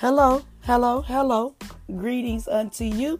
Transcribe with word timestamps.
Hello, 0.00 0.42
hello, 0.60 1.00
hello. 1.02 1.56
Greetings 1.96 2.46
unto 2.46 2.84
you. 2.84 3.18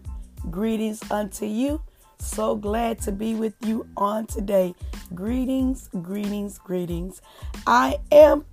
Greetings 0.49 1.03
unto 1.11 1.45
you. 1.45 1.83
So 2.21 2.55
glad 2.55 3.01
to 3.01 3.11
be 3.11 3.35
with 3.35 3.55
you 3.67 3.85
on 3.97 4.27
today. 4.27 4.77
Greetings, 5.13 5.91
greetings, 6.03 6.57
greetings. 6.59 7.21
I 7.67 7.99
am 8.13 8.45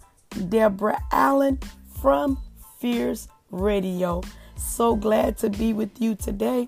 Deborah 0.50 1.04
Allen 1.12 1.60
from 2.02 2.40
Fierce 2.80 3.28
Radio. 3.52 4.24
So 4.58 4.96
glad 4.96 5.38
to 5.38 5.52
be 5.52 5.74
with 5.74 6.02
you 6.02 6.16
today. 6.16 6.68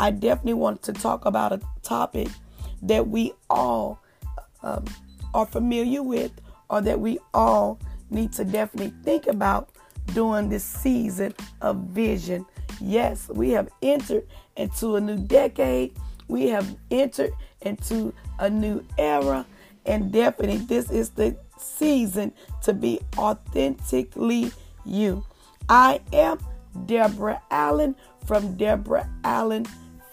I 0.00 0.10
definitely 0.10 0.54
want 0.54 0.82
to 0.82 0.92
talk 0.92 1.24
about 1.24 1.52
a 1.52 1.60
topic 1.84 2.26
that 2.82 3.06
we 3.06 3.32
all 3.48 4.00
um, 4.64 4.84
are 5.34 5.46
familiar 5.46 6.02
with 6.02 6.32
or 6.68 6.80
that 6.80 6.98
we 6.98 7.20
all 7.32 7.78
need 8.10 8.32
to 8.32 8.44
definitely 8.44 8.92
think 9.04 9.28
about 9.28 9.68
during 10.14 10.48
this 10.48 10.64
season 10.64 11.34
of 11.60 11.76
vision. 11.76 12.46
Yes, 12.80 13.28
we 13.28 13.50
have 13.50 13.68
entered 13.82 14.26
into 14.56 14.96
a 14.96 15.00
new 15.00 15.18
decade. 15.18 15.96
We 16.28 16.48
have 16.48 16.76
entered 16.90 17.32
into 17.62 18.12
a 18.38 18.50
new 18.50 18.84
era. 18.98 19.46
And 19.84 20.12
definitely, 20.12 20.58
this 20.58 20.90
is 20.90 21.10
the 21.10 21.36
season 21.58 22.32
to 22.62 22.72
be 22.72 23.00
authentically 23.16 24.52
you. 24.84 25.24
I 25.68 26.00
am 26.12 26.38
Deborah 26.86 27.42
Allen 27.50 27.96
from 28.24 28.56
Deborah 28.56 29.08
Allen 29.24 29.66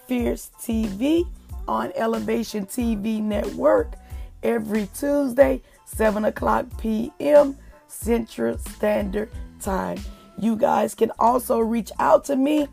Fierce 0.06 0.50
TV 0.60 1.28
on 1.66 1.92
Elevation 1.96 2.66
TV 2.66 3.20
Network 3.22 3.94
every 4.42 4.88
Tuesday, 4.94 5.62
7 5.86 6.24
o'clock 6.26 6.66
p.m. 6.78 7.56
Central 7.88 8.58
Standard 8.58 9.30
Time. 9.60 9.98
You 10.38 10.56
guys 10.56 10.94
can 10.94 11.10
also 11.18 11.58
reach 11.60 11.90
out 11.98 12.24
to 12.26 12.36
me, 12.36 12.68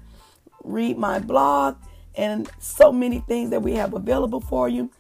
read 0.64 0.98
my 0.98 1.20
blog, 1.20 1.78
and 2.16 2.50
so 2.60 2.92
many 2.92 3.20
things 3.20 3.52
that 3.52 3.62
we 3.62 3.74
have 3.74 3.94
available 3.94 4.42
for 4.42 4.68
you. 4.68 4.92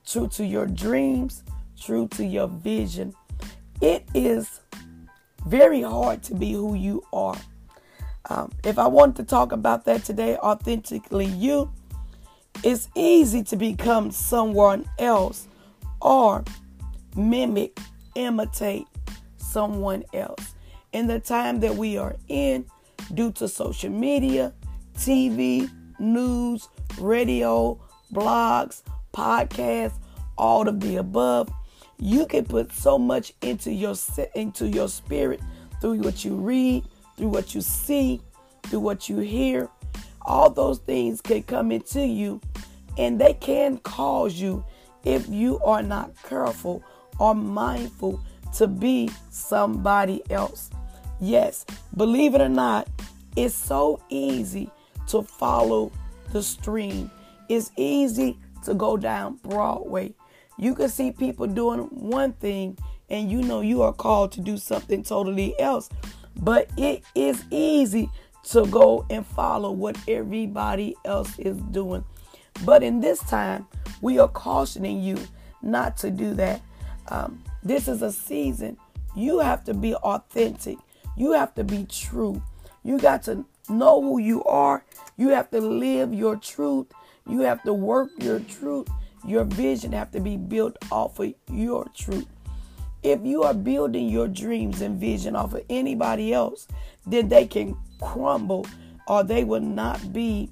true 0.07 0.29
to 0.29 0.47
your 0.47 0.67
dreams, 0.67 1.43
true 1.79 2.09
to 2.09 2.25
your 2.25 2.49
vision. 2.49 3.15
It 3.81 4.07
is 4.15 4.61
very 5.47 5.83
hard 5.83 6.23
to 6.25 6.35
be 6.35 6.53
who 6.53 6.75
you 6.75 7.05
are. 7.13 7.37
Um, 8.31 8.51
if 8.65 8.79
I 8.79 8.87
wanted 8.87 9.17
to 9.17 9.25
talk 9.25 9.53
about 9.53 9.85
that 9.85 10.05
today, 10.05 10.37
authentically 10.39 11.27
you, 11.27 11.71
it's 12.65 12.89
easy 12.95 13.43
to 13.45 13.57
become 13.57 14.11
someone 14.11 14.89
else 14.99 15.47
or 16.01 16.45
mimic, 17.15 17.79
imitate 18.15 18.87
someone 19.47 20.05
else. 20.13 20.55
In 20.93 21.07
the 21.07 21.21
time 21.21 21.61
that 21.61 21.75
we 21.75 21.99
are 21.99 22.17
in, 22.29 22.67
due 23.15 23.33
to 23.33 23.49
social 23.49 23.91
media, 23.91 24.53
TV, 24.97 25.71
news, 25.99 26.69
radio, 26.99 27.81
blogs, 28.13 28.83
podcasts, 29.15 29.99
all 30.39 30.69
of 30.69 30.81
the 30.81 30.97
above, 30.97 31.51
you 31.99 32.27
can 32.27 32.45
put 32.45 32.73
so 32.73 32.99
much 32.99 33.33
into 33.43 33.73
your 33.73 33.95
into 34.35 34.69
your 34.69 34.89
spirit 34.89 35.41
through 35.81 35.99
what 36.01 36.25
you 36.25 36.35
read, 36.35 36.85
through 37.17 37.29
what 37.29 37.55
you 37.55 37.61
see, 37.61 38.21
through 38.65 38.81
what 38.81 39.09
you 39.09 39.19
hear. 39.19 39.69
All 40.23 40.51
those 40.51 40.79
things 40.79 41.21
can 41.21 41.43
come 41.43 41.71
into 41.71 42.05
you 42.05 42.41
and 42.99 43.21
they 43.21 43.35
can 43.35 43.79
cause 43.79 44.35
you 44.35 44.65
if 45.05 45.29
you 45.29 45.59
are 45.61 45.83
not 45.83 46.11
careful 46.25 46.83
or 47.19 47.35
mindful 47.35 48.21
to 48.57 48.67
be 48.67 49.11
somebody 49.31 50.23
else. 50.31 50.71
Yes, 51.21 51.65
believe 51.97 52.35
it 52.35 52.41
or 52.41 52.49
not, 52.49 52.89
it's 53.37 53.55
so 53.55 54.01
easy 54.09 54.71
to 55.09 55.23
follow 55.23 55.93
the 56.33 56.43
stream. 56.43 57.11
It's 57.49 57.71
easy 57.77 58.39
to 58.65 58.75
go 58.75 58.97
down 58.97 59.39
broad 59.43 59.89
way. 59.89 60.15
You 60.59 60.75
can 60.75 60.89
see 60.89 61.13
people 61.13 61.47
doing 61.47 61.81
one 61.91 62.33
thing 62.33 62.79
and 63.09 63.31
you 63.31 63.43
know 63.43 63.61
you 63.61 63.83
are 63.83 63.93
called 63.93 64.33
to 64.33 64.41
do 64.41 64.57
something 64.57 65.03
totally 65.03 65.59
else. 65.61 65.89
But 66.37 66.71
it 66.77 67.05
is 67.15 67.45
easy 67.51 68.11
to 68.51 68.67
go 68.67 69.07
and 69.11 69.27
follow 69.27 69.71
what 69.71 69.97
everybody 70.09 70.97
else 71.05 71.39
is 71.39 71.57
doing. 71.71 72.05
But 72.65 72.83
in 72.83 73.01
this 73.01 73.21
time, 73.21 73.67
we 74.01 74.19
are 74.19 74.29
cautioning 74.29 75.03
you 75.03 75.19
not 75.63 75.97
to 75.99 76.11
do 76.11 76.35
that. 76.35 76.63
Um, 77.09 77.43
this 77.69 77.89
is 77.89 78.03
a 78.03 78.13
season. 78.13 78.77
You 79.15 79.41
have 79.41 79.65
to 79.65 79.75
be 79.75 79.95
authentic. 79.95 80.79
You 81.17 81.33
have 81.33 81.55
to 81.55 81.65
be 81.65 81.87
true. 81.89 82.43
You 82.85 82.99
got 82.99 83.23
to 83.25 83.45
know 83.69 84.01
who 84.01 84.19
you 84.19 84.45
are. 84.45 84.85
You 85.17 85.31
have 85.31 85.51
to 85.51 85.61
live 85.61 86.13
your 86.15 86.37
truth. 86.37 86.87
You 87.29 87.41
have 87.41 87.63
to 87.65 87.73
work 87.73 88.11
your 88.19 88.41
truth. 88.41 88.89
Your 89.27 89.45
vision 89.45 89.93
have 89.93 90.11
to 90.13 90.21
be 90.21 90.37
built 90.37 90.77
off 90.93 91.19
of 91.19 91.35
your 91.51 91.87
truth. 91.95 92.27
If 93.03 93.25
you 93.25 93.43
are 93.43 93.55
building 93.55 94.09
your 94.09 94.29
dreams 94.29 94.81
and 94.81 95.01
vision 95.01 95.35
off 95.35 95.55
of 95.55 95.65
anybody 95.71 96.33
else, 96.33 96.69
then 97.07 97.29
they 97.29 97.47
can 97.47 97.77
crumble 98.01 98.67
or 99.09 99.25
they 99.25 99.45
will 99.45 99.61
not 99.61 100.13
be 100.13 100.51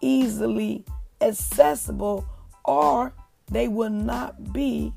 easily 0.00 0.84
accessible 1.20 2.26
or 2.64 3.12
they 3.50 3.68
will 3.68 3.90
not 3.90 4.52
be 4.52 4.92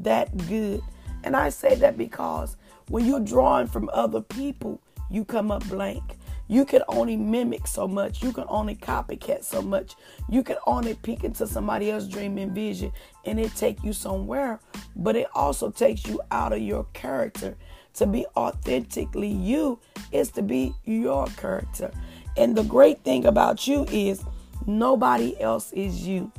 that 0.00 0.36
good. 0.48 0.82
And 1.24 1.36
I 1.36 1.48
say 1.48 1.74
that 1.76 1.98
because 1.98 2.56
when 2.88 3.04
you're 3.04 3.20
drawing 3.20 3.66
from 3.66 3.90
other 3.92 4.20
people, 4.20 4.80
you 5.10 5.24
come 5.24 5.50
up 5.50 5.66
blank. 5.68 6.18
You 6.50 6.64
can 6.64 6.82
only 6.88 7.16
mimic 7.16 7.66
so 7.66 7.86
much. 7.86 8.22
You 8.22 8.32
can 8.32 8.44
only 8.48 8.74
copycat 8.74 9.44
so 9.44 9.60
much. 9.60 9.94
You 10.30 10.42
can 10.42 10.56
only 10.66 10.94
peek 10.94 11.22
into 11.22 11.46
somebody 11.46 11.90
else's 11.90 12.08
dream 12.08 12.38
and 12.38 12.52
vision 12.52 12.90
and 13.26 13.38
it 13.38 13.54
take 13.54 13.84
you 13.84 13.92
somewhere, 13.92 14.58
but 14.96 15.14
it 15.14 15.26
also 15.34 15.70
takes 15.70 16.06
you 16.06 16.20
out 16.30 16.54
of 16.54 16.60
your 16.60 16.84
character. 16.94 17.56
To 17.94 18.06
be 18.06 18.26
authentically 18.36 19.28
you 19.28 19.80
is 20.12 20.30
to 20.32 20.42
be 20.42 20.72
your 20.84 21.26
character. 21.36 21.90
And 22.36 22.56
the 22.56 22.62
great 22.62 23.02
thing 23.02 23.26
about 23.26 23.66
you 23.66 23.84
is 23.90 24.24
nobody 24.66 25.38
else 25.40 25.72
is 25.72 26.06
you. 26.06 26.32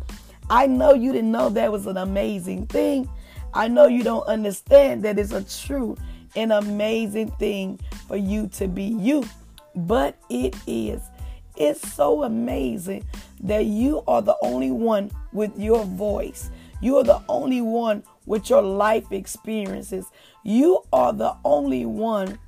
I 0.49 0.65
know 0.65 0.93
you 0.93 1.11
didn't 1.11 1.31
know 1.31 1.49
that 1.49 1.71
was 1.71 1.85
an 1.85 1.97
amazing 1.97 2.67
thing. 2.67 3.09
I 3.53 3.67
know 3.67 3.87
you 3.87 4.03
don't 4.03 4.25
understand 4.27 5.03
that 5.03 5.17
it's 5.17 5.31
a 5.31 5.43
true 5.43 5.97
and 6.35 6.51
amazing 6.51 7.31
thing 7.31 7.79
for 8.07 8.15
you 8.15 8.47
to 8.49 8.67
be 8.67 8.83
you, 8.83 9.23
but 9.75 10.17
it 10.29 10.55
is. 10.67 11.01
It's 11.55 11.93
so 11.93 12.23
amazing 12.23 13.05
that 13.41 13.65
you 13.65 14.03
are 14.07 14.21
the 14.21 14.35
only 14.41 14.71
one 14.71 15.11
with 15.33 15.57
your 15.59 15.83
voice. 15.85 16.51
You 16.81 16.97
are 16.97 17.03
the 17.03 17.21
only 17.27 17.61
one 17.61 18.03
with 18.25 18.49
your 18.49 18.61
life 18.61 19.11
experiences. 19.11 20.05
You 20.43 20.83
are 20.93 21.11
the 21.11 21.35
only 21.43 21.85
one 21.85 22.39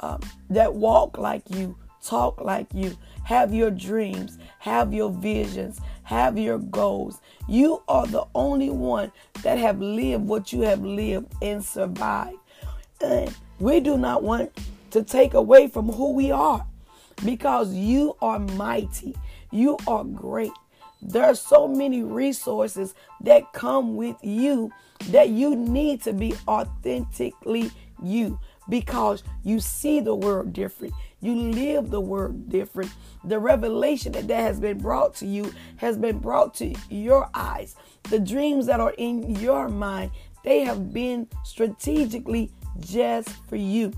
um, 0.00 0.20
that 0.50 0.74
walk 0.74 1.18
like 1.18 1.42
you, 1.50 1.76
talk 2.02 2.40
like 2.40 2.66
you, 2.72 2.96
have 3.24 3.52
your 3.52 3.70
dreams, 3.70 4.38
have 4.60 4.94
your 4.94 5.10
visions, 5.10 5.80
have 6.04 6.38
your 6.38 6.58
goals. 6.58 7.20
You 7.48 7.82
are 7.88 8.06
the 8.06 8.24
only 8.34 8.70
one 8.70 9.12
that 9.42 9.58
have 9.58 9.80
lived 9.80 10.24
what 10.26 10.52
you 10.52 10.62
have 10.62 10.82
lived 10.82 11.32
and 11.42 11.64
survived. 11.64 12.38
And 13.00 13.34
we 13.58 13.80
do 13.80 13.96
not 13.96 14.22
want 14.22 14.52
to 14.90 15.02
take 15.02 15.34
away 15.34 15.68
from 15.68 15.88
who 15.88 16.12
we 16.12 16.30
are 16.30 16.64
because 17.24 17.74
you 17.74 18.16
are 18.22 18.38
mighty. 18.38 19.14
You 19.50 19.78
are 19.86 20.04
great. 20.04 20.52
There 21.02 21.24
are 21.24 21.34
so 21.34 21.68
many 21.68 22.02
resources 22.02 22.94
that 23.22 23.52
come 23.52 23.96
with 23.96 24.16
you 24.22 24.72
that 25.10 25.28
you 25.28 25.54
need 25.54 26.02
to 26.02 26.12
be 26.12 26.34
authentically 26.48 27.70
you 28.02 28.38
because 28.68 29.22
you 29.42 29.60
see 29.60 30.00
the 30.00 30.14
world 30.14 30.52
different. 30.52 30.94
You 31.24 31.34
live 31.34 31.90
the 31.90 32.02
world 32.02 32.50
different. 32.50 32.90
The 33.24 33.38
revelation 33.38 34.12
that, 34.12 34.28
that 34.28 34.42
has 34.42 34.60
been 34.60 34.76
brought 34.76 35.14
to 35.16 35.26
you 35.26 35.54
has 35.78 35.96
been 35.96 36.18
brought 36.18 36.52
to 36.56 36.74
your 36.90 37.30
eyes. 37.32 37.76
The 38.10 38.18
dreams 38.18 38.66
that 38.66 38.78
are 38.78 38.92
in 38.98 39.34
your 39.36 39.70
mind, 39.70 40.10
they 40.42 40.60
have 40.60 40.92
been 40.92 41.26
strategically 41.42 42.52
just 42.78 43.30
for 43.48 43.56
you. 43.56 43.94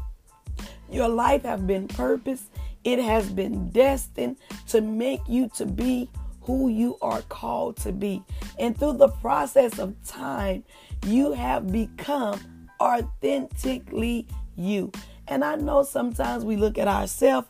Your 0.88 1.08
life 1.08 1.42
have 1.42 1.66
been 1.66 1.88
purpose. 1.88 2.48
It 2.84 3.00
has 3.00 3.28
been 3.28 3.70
destined 3.70 4.36
to 4.68 4.80
make 4.80 5.20
you 5.26 5.50
to 5.56 5.66
be 5.66 6.08
who 6.42 6.68
you 6.68 6.96
are 7.02 7.22
called 7.22 7.76
to 7.78 7.90
be. 7.90 8.22
And 8.60 8.78
through 8.78 8.98
the 8.98 9.08
process 9.08 9.80
of 9.80 9.96
time, 10.06 10.62
you 11.04 11.32
have 11.32 11.72
become 11.72 12.68
authentically 12.80 14.28
you. 14.54 14.92
And 15.28 15.44
I 15.44 15.56
know 15.56 15.82
sometimes 15.82 16.44
we 16.44 16.56
look 16.56 16.78
at 16.78 16.88
ourselves, 16.88 17.48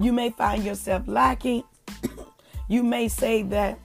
you 0.00 0.12
may 0.12 0.30
find 0.30 0.64
yourself 0.64 1.04
lacking. 1.06 1.64
you 2.68 2.82
may 2.82 3.08
say 3.08 3.42
that 3.42 3.78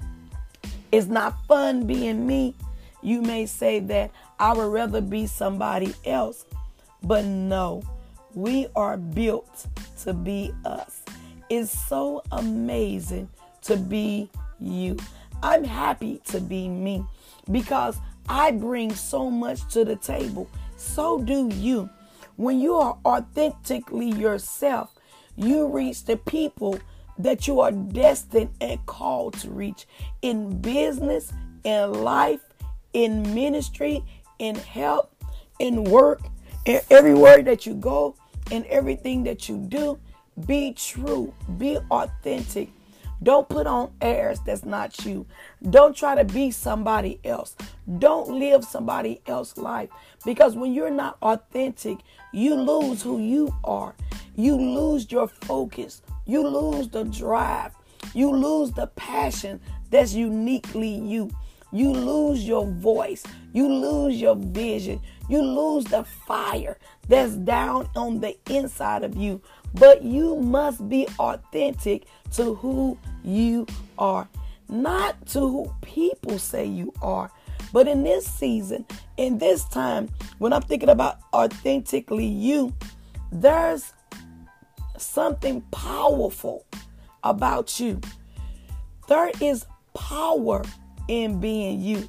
it's 0.92 1.08
not 1.08 1.46
fun 1.48 1.88
being 1.88 2.28
me. 2.28 2.56
You 3.02 3.22
may 3.22 3.46
say 3.46 3.80
that 3.80 4.12
I 4.40 4.54
would 4.54 4.72
rather 4.72 5.02
be 5.02 5.28
somebody 5.28 5.94
else. 6.06 6.46
But 7.02 7.26
no, 7.26 7.84
we 8.34 8.68
are 8.76 8.98
built 8.98 9.68
to 10.04 10.14
be 10.14 10.54
us. 10.66 11.02
It's 11.50 11.72
so 11.72 12.24
amazing 12.32 13.30
to 13.64 13.78
be 13.78 14.30
you. 14.60 14.98
I'm 15.42 15.64
happy 15.64 16.22
to 16.28 16.40
be 16.40 16.70
me 16.70 17.04
because 17.52 17.98
I 18.30 18.52
bring 18.52 18.94
so 18.94 19.30
much 19.30 19.68
to 19.74 19.84
the 19.84 19.96
table. 19.96 20.50
So 20.78 21.20
do 21.20 21.50
you. 21.50 21.90
When 22.36 22.60
you 22.60 22.76
are 22.76 22.98
authentically 23.06 24.10
yourself, 24.10 24.96
you 25.36 25.68
reach 25.68 26.06
the 26.06 26.18
people 26.18 26.80
that 27.20 27.48
you 27.48 27.60
are 27.60 27.72
destined 27.72 28.50
and 28.60 28.84
called 28.86 29.34
to 29.40 29.52
reach 29.52 29.86
in 30.22 30.60
business, 30.62 31.32
in 31.64 32.04
life, 32.04 32.42
in 32.94 33.34
ministry, 33.34 34.04
in 34.40 34.56
health, 34.56 35.10
in 35.60 35.84
work, 35.84 36.22
in 36.66 36.82
everywhere 36.90 37.44
that 37.44 37.66
you 37.66 37.76
go, 37.76 38.16
in 38.52 38.66
everything 38.68 39.24
that 39.24 39.48
you 39.48 39.58
do. 39.58 40.00
Be 40.48 40.74
true, 40.74 41.34
be 41.58 41.78
authentic. 41.92 42.70
Don't 43.24 43.48
put 43.48 43.68
on 43.68 43.94
airs 44.02 44.40
that's 44.46 44.66
not 44.66 45.06
you. 45.06 45.26
Don't 45.70 45.96
try 45.96 46.16
to 46.16 46.26
be 46.26 46.52
somebody 46.52 47.20
else. 47.24 47.56
Don't 48.00 48.38
live 48.38 48.66
somebody 48.66 49.22
else's 49.26 49.58
life 49.58 49.90
because 50.26 50.56
when 50.56 50.74
you're 50.74 50.92
not 50.92 51.18
authentic, 51.22 52.00
you 52.34 52.56
lose 52.56 53.02
who 53.02 53.20
you 53.20 53.56
are. 53.64 53.96
You 54.36 54.58
lose 54.58 55.10
your 55.12 55.28
focus. 55.28 56.02
You 56.26 56.46
lose 56.46 56.90
the 56.90 57.06
drive. 57.06 57.72
You 58.14 58.32
lose 58.32 58.72
the 58.72 58.88
passion 58.88 59.62
that's 59.90 60.14
uniquely 60.14 60.90
you. 60.90 61.32
You 61.72 61.92
lose 61.92 62.46
your 62.46 62.68
voice. 62.68 63.24
You 63.54 63.68
lose 63.68 64.20
your 64.20 64.36
vision. 64.36 65.02
You 65.30 65.42
lose 65.42 65.86
the 65.86 66.04
fire 66.04 66.78
that's 67.08 67.34
down 67.34 67.90
on 67.96 68.20
the 68.20 68.38
inside 68.50 69.04
of 69.04 69.16
you. 69.16 69.42
But 69.74 70.04
you 70.04 70.36
must 70.36 70.88
be 70.88 71.08
authentic 71.20 72.06
to 72.34 72.56
who 72.56 72.98
you 73.24 73.66
are, 73.98 74.28
not 74.70 75.26
to 75.28 75.40
who 75.40 75.74
people 75.82 76.38
say 76.38 76.66
you 76.66 76.94
are. 77.02 77.32
But 77.72 77.88
in 77.88 78.04
this 78.04 78.26
season, 78.26 78.86
in 79.18 79.40
this 79.40 79.66
time, 79.66 80.10
when 80.38 80.54
I'm 80.54 80.62
thinking 80.62 80.90
about 80.90 81.20
authentically 81.34 82.26
you, 82.26 82.74
there's 83.32 83.94
something 84.98 85.62
powerful 85.72 86.66
about 87.24 87.80
you. 87.80 88.00
There 89.08 89.32
is 89.42 89.66
power 89.96 90.64
in 91.08 91.40
being 91.40 91.82
you. 91.82 92.08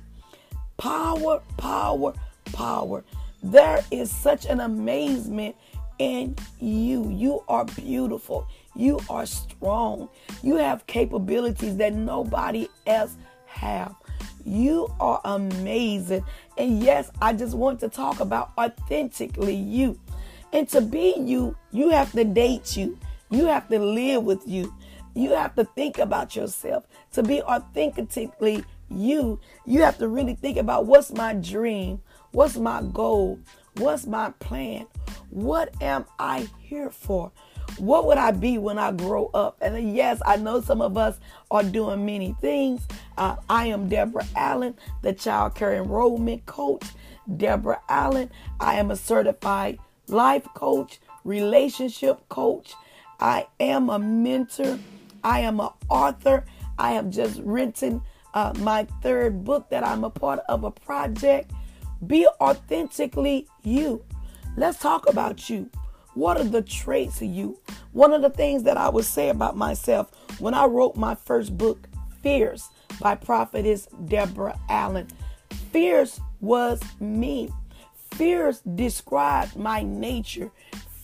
Power, 0.76 1.40
power, 1.56 2.12
power. 2.52 3.04
There 3.42 3.84
is 3.90 4.10
such 4.10 4.46
an 4.46 4.60
amazement 4.60 5.56
in 5.98 6.36
you. 6.60 7.10
You 7.10 7.44
are 7.48 7.64
beautiful. 7.64 8.46
You 8.74 9.00
are 9.08 9.26
strong. 9.26 10.08
You 10.42 10.56
have 10.56 10.86
capabilities 10.86 11.76
that 11.76 11.94
nobody 11.94 12.68
else 12.86 13.16
have. 13.46 13.94
You 14.44 14.92
are 15.00 15.20
amazing. 15.24 16.24
And 16.58 16.82
yes, 16.82 17.10
I 17.22 17.32
just 17.32 17.54
want 17.54 17.80
to 17.80 17.88
talk 17.88 18.20
about 18.20 18.52
authentically 18.58 19.54
you. 19.54 19.98
And 20.52 20.68
to 20.68 20.80
be 20.80 21.14
you, 21.18 21.56
you 21.72 21.90
have 21.90 22.12
to 22.12 22.24
date 22.24 22.76
you. 22.76 22.98
You 23.30 23.46
have 23.46 23.68
to 23.68 23.78
live 23.78 24.22
with 24.24 24.46
you. 24.46 24.74
You 25.14 25.30
have 25.30 25.54
to 25.56 25.64
think 25.64 25.98
about 25.98 26.36
yourself. 26.36 26.86
To 27.12 27.22
be 27.22 27.42
authentically 27.42 28.64
you, 28.90 29.40
you 29.64 29.82
have 29.82 29.98
to 29.98 30.08
really 30.08 30.34
think 30.34 30.58
about 30.58 30.86
what's 30.86 31.12
my 31.12 31.34
dream? 31.34 32.00
What's 32.32 32.56
my 32.56 32.82
goal? 32.82 33.38
What's 33.76 34.06
my 34.06 34.30
plan? 34.38 34.86
What 35.34 35.74
am 35.82 36.04
I 36.16 36.48
here 36.60 36.90
for? 36.90 37.32
What 37.78 38.06
would 38.06 38.18
I 38.18 38.30
be 38.30 38.56
when 38.56 38.78
I 38.78 38.92
grow 38.92 39.32
up? 39.34 39.56
And 39.60 39.96
yes, 39.96 40.22
I 40.24 40.36
know 40.36 40.60
some 40.60 40.80
of 40.80 40.96
us 40.96 41.18
are 41.50 41.64
doing 41.64 42.06
many 42.06 42.36
things. 42.40 42.86
Uh, 43.18 43.34
I 43.50 43.66
am 43.66 43.88
Deborah 43.88 44.28
Allen, 44.36 44.76
the 45.02 45.12
child 45.12 45.56
care 45.56 45.74
enrollment 45.74 46.46
coach. 46.46 46.84
Deborah 47.36 47.80
Allen, 47.88 48.30
I 48.60 48.76
am 48.76 48.92
a 48.92 48.96
certified 48.96 49.80
life 50.06 50.46
coach, 50.54 51.00
relationship 51.24 52.28
coach. 52.28 52.74
I 53.18 53.48
am 53.58 53.90
a 53.90 53.98
mentor. 53.98 54.78
I 55.24 55.40
am 55.40 55.58
an 55.58 55.70
author. 55.88 56.44
I 56.78 56.92
have 56.92 57.10
just 57.10 57.40
written 57.42 58.02
uh, 58.34 58.52
my 58.58 58.86
third 59.02 59.42
book 59.42 59.68
that 59.70 59.84
I'm 59.84 60.04
a 60.04 60.10
part 60.10 60.38
of 60.48 60.62
a 60.62 60.70
project. 60.70 61.50
Be 62.06 62.24
authentically 62.40 63.48
you. 63.64 64.04
Let's 64.56 64.78
talk 64.78 65.08
about 65.08 65.50
you. 65.50 65.68
What 66.14 66.36
are 66.36 66.44
the 66.44 66.62
traits 66.62 67.20
of 67.20 67.26
you? 67.26 67.58
One 67.92 68.12
of 68.12 68.22
the 68.22 68.30
things 68.30 68.62
that 68.62 68.76
I 68.76 68.88
would 68.88 69.04
say 69.04 69.28
about 69.30 69.56
myself 69.56 70.12
when 70.38 70.54
I 70.54 70.66
wrote 70.66 70.94
my 70.94 71.16
first 71.16 71.58
book, 71.58 71.88
Fierce, 72.22 72.68
by 73.00 73.16
prophetess 73.16 73.88
Deborah 74.04 74.58
Allen, 74.68 75.08
Fierce 75.72 76.20
was 76.40 76.80
me. 77.00 77.50
Fierce 78.12 78.60
described 78.60 79.56
my 79.56 79.82
nature. 79.82 80.52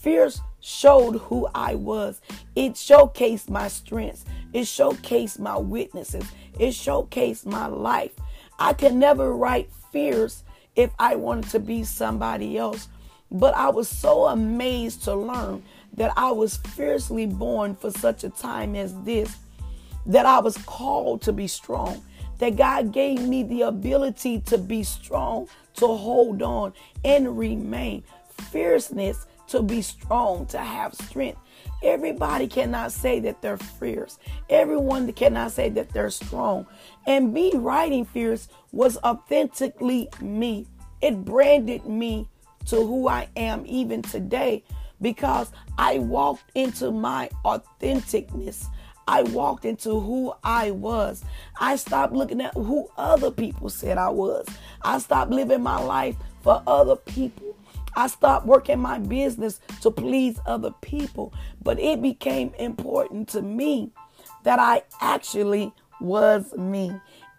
Fierce 0.01 0.41
showed 0.61 1.17
who 1.19 1.49
I 1.53 1.75
was. 1.75 2.21
It 2.55 2.75
showcased 2.75 3.51
my 3.51 3.67
strengths. 3.67 4.25
It 4.53 4.63
showcased 4.63 5.41
my 5.41 5.59
witnesses. 5.59 6.25
It 6.57 6.69
showcased 6.69 7.47
my 7.47 7.67
life. 7.67 8.13
I 8.61 8.75
could 8.75 8.95
never 8.95 9.35
write 9.35 9.71
fierce 9.91 10.45
if 10.77 10.91
I 11.01 11.17
wanted 11.17 11.51
to 11.51 11.59
be 11.59 11.83
somebody 11.83 12.57
else. 12.57 12.89
But 13.31 13.55
I 13.55 13.69
was 13.69 13.89
so 13.89 14.27
amazed 14.27 15.05
to 15.05 15.15
learn 15.15 15.63
that 15.95 16.13
I 16.17 16.31
was 16.33 16.57
fiercely 16.57 17.27
born 17.27 17.77
for 17.77 17.91
such 17.91 18.25
a 18.25 18.31
time 18.31 18.75
as 18.75 18.95
this, 19.03 19.37
that 20.07 20.27
I 20.27 20.41
was 20.41 20.57
called 20.59 21.23
to 21.23 21.33
be 21.33 21.47
strong, 21.47 22.03
that 22.39 22.57
God 22.57 22.93
gave 22.93 23.21
me 23.21 23.43
the 23.43 23.63
ability 23.63 24.41
to 24.47 24.59
be 24.59 24.83
strong, 24.83 25.49
to 25.75 25.87
hold 25.87 26.43
on 26.43 26.73
and 27.05 27.39
remain. 27.39 28.03
Fierceness 28.51 29.27
to 29.49 29.63
be 29.63 29.83
strong, 29.83 30.47
to 30.47 30.59
have 30.59 30.95
strength. 30.95 31.39
Everybody 31.83 32.47
cannot 32.47 32.93
say 32.93 33.21
that 33.21 33.43
they're 33.43 33.59
fierce. 33.59 34.19
Everyone 34.49 35.13
cannot 35.13 35.53
say 35.53 35.69
that 35.71 35.91
they're 35.91 36.11
strong. 36.11 36.67
And 37.07 37.33
me 37.33 37.53
writing 37.55 38.05
fierce 38.05 38.49
was 38.73 38.97
authentically 38.99 40.09
me. 40.21 40.67
It 41.01 41.25
branded 41.25 41.87
me 41.87 42.29
to 42.67 42.77
who 42.77 43.09
I 43.09 43.29
am 43.37 43.65
even 43.67 44.03
today 44.03 44.65
because 45.01 45.51
I 45.79 45.99
walked 45.99 46.51
into 46.55 46.91
my 46.91 47.31
authenticness. 47.45 48.67
I 49.09 49.23
walked 49.23 49.65
into 49.65 49.99
who 49.99 50.33
I 50.45 50.71
was. 50.71 51.25
I 51.59 51.77
stopped 51.77 52.13
looking 52.13 52.41
at 52.41 52.55
who 52.55 52.89
other 52.97 53.31
people 53.31 53.69
said 53.69 53.99
I 53.99 54.11
was. 54.11 54.47
I 54.83 54.99
stopped 54.99 55.33
living 55.33 55.63
my 55.63 55.81
life 55.81 56.17
for 56.43 56.63
other 56.67 56.97
people. 56.97 57.57
I 57.97 58.07
stopped 58.07 58.47
working 58.47 58.79
my 58.79 58.99
business 58.99 59.61
to 59.81 59.91
please 59.91 60.39
other 60.47 60.71
people, 60.81 61.35
but 61.63 61.81
it 61.81 62.01
became 62.01 62.55
important 62.59 63.29
to 63.31 63.43
me 63.43 63.91
that 64.45 64.59
I 64.59 64.83
actually 65.01 65.73
was 66.01 66.55
me. 66.57 66.93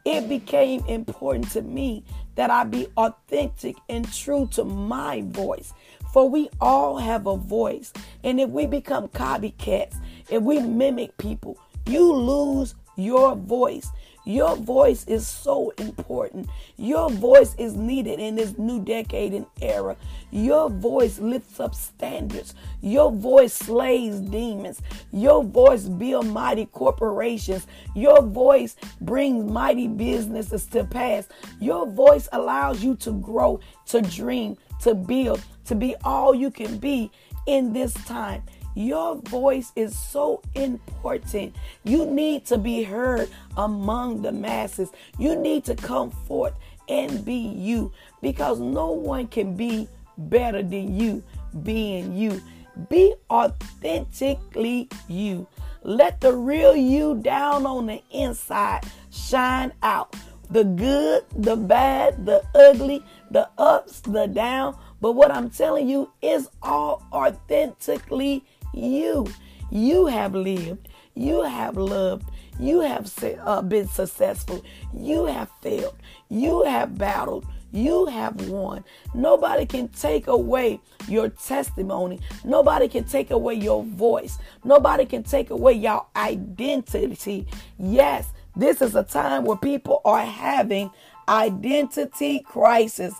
It 0.03 0.27
became 0.27 0.83
important 0.85 1.51
to 1.51 1.61
me 1.61 2.03
that 2.35 2.49
I 2.49 2.63
be 2.63 2.87
authentic 2.97 3.75
and 3.89 4.11
true 4.11 4.47
to 4.53 4.63
my 4.63 5.21
voice. 5.27 5.73
For 6.13 6.29
we 6.29 6.49
all 6.59 6.97
have 6.97 7.25
a 7.25 7.37
voice. 7.37 7.93
And 8.23 8.39
if 8.39 8.49
we 8.49 8.65
become 8.65 9.07
copycats, 9.09 9.95
if 10.29 10.41
we 10.41 10.59
mimic 10.59 11.17
people, 11.17 11.57
you 11.85 12.13
lose 12.13 12.75
your 12.95 13.35
voice. 13.35 13.89
Your 14.25 14.55
voice 14.55 15.05
is 15.05 15.27
so 15.27 15.73
important. 15.77 16.47
Your 16.77 17.09
voice 17.09 17.55
is 17.57 17.75
needed 17.75 18.19
in 18.19 18.35
this 18.35 18.57
new 18.57 18.83
decade 18.83 19.33
and 19.33 19.45
era. 19.61 19.97
Your 20.31 20.69
voice 20.69 21.19
lifts 21.19 21.59
up 21.59 21.73
standards. 21.73 22.53
Your 22.81 23.11
voice 23.11 23.53
slays 23.53 24.19
demons. 24.19 24.81
Your 25.11 25.43
voice 25.43 25.85
builds 25.85 26.27
mighty 26.27 26.67
corporations. 26.67 27.65
Your 27.95 28.21
voice 28.21 28.75
brings 29.01 29.49
mighty 29.49 29.87
businesses 29.87 30.67
to 30.67 30.83
pass. 30.83 31.27
Your 31.59 31.87
voice 31.87 32.29
allows 32.31 32.83
you 32.83 32.95
to 32.97 33.11
grow, 33.13 33.59
to 33.87 34.01
dream, 34.01 34.57
to 34.81 34.93
build, 34.93 35.41
to 35.65 35.75
be 35.75 35.95
all 36.03 36.35
you 36.35 36.51
can 36.51 36.77
be 36.77 37.11
in 37.47 37.73
this 37.73 37.93
time. 38.05 38.43
Your 38.75 39.15
voice 39.15 39.71
is 39.75 39.97
so 39.97 40.41
important. 40.55 41.55
You 41.83 42.05
need 42.05 42.45
to 42.45 42.57
be 42.57 42.83
heard 42.83 43.29
among 43.57 44.21
the 44.21 44.31
masses. 44.31 44.91
You 45.17 45.35
need 45.35 45.65
to 45.65 45.75
come 45.75 46.11
forth 46.11 46.53
and 46.87 47.23
be 47.25 47.35
you 47.35 47.91
because 48.21 48.59
no 48.59 48.91
one 48.91 49.27
can 49.27 49.55
be 49.55 49.87
better 50.17 50.61
than 50.61 50.97
you 50.97 51.23
being 51.63 52.15
you. 52.15 52.41
Be 52.89 53.13
authentically 53.29 54.89
you. 55.07 55.47
Let 55.83 56.21
the 56.21 56.33
real 56.33 56.75
you 56.75 57.15
down 57.15 57.65
on 57.65 57.87
the 57.87 58.01
inside 58.11 58.83
shine 59.11 59.73
out. 59.81 60.15
The 60.49 60.63
good, 60.63 61.23
the 61.35 61.55
bad, 61.55 62.25
the 62.25 62.43
ugly, 62.53 63.03
the 63.31 63.49
ups, 63.57 64.01
the 64.01 64.27
down. 64.27 64.77
But 64.99 65.13
what 65.13 65.31
I'm 65.31 65.49
telling 65.49 65.87
you 65.87 66.11
is 66.21 66.49
all 66.61 67.03
authentically 67.11 68.43
you. 68.73 69.27
You 69.69 70.07
have 70.07 70.35
lived. 70.35 70.89
You 71.15 71.43
have 71.43 71.77
loved. 71.77 72.29
You 72.59 72.81
have 72.81 73.11
uh, 73.43 73.61
been 73.61 73.87
successful. 73.87 74.63
You 74.93 75.25
have 75.25 75.49
failed. 75.61 75.95
You 76.29 76.63
have 76.63 76.97
battled. 76.97 77.45
You 77.71 78.05
have 78.07 78.49
won. 78.49 78.83
Nobody 79.13 79.65
can 79.65 79.87
take 79.87 80.27
away 80.27 80.81
your 81.07 81.29
testimony. 81.29 82.19
Nobody 82.43 82.89
can 82.89 83.05
take 83.05 83.31
away 83.31 83.55
your 83.55 83.83
voice. 83.83 84.37
Nobody 84.63 85.05
can 85.05 85.23
take 85.23 85.49
away 85.51 85.73
your 85.73 86.05
identity. 86.15 87.47
Yes, 87.79 88.27
this 88.55 88.81
is 88.81 88.95
a 88.95 89.03
time 89.03 89.45
where 89.45 89.57
people 89.57 90.01
are 90.03 90.25
having 90.25 90.91
identity 91.29 92.39
crisis. 92.41 93.13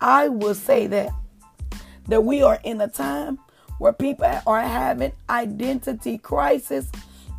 I 0.00 0.28
will 0.28 0.54
say 0.54 0.86
that 0.86 1.10
that 2.06 2.24
we 2.24 2.42
are 2.42 2.58
in 2.64 2.80
a 2.80 2.88
time 2.88 3.38
where 3.78 3.92
people 3.92 4.26
are 4.46 4.62
having 4.62 5.12
identity 5.30 6.18
crisis 6.18 6.90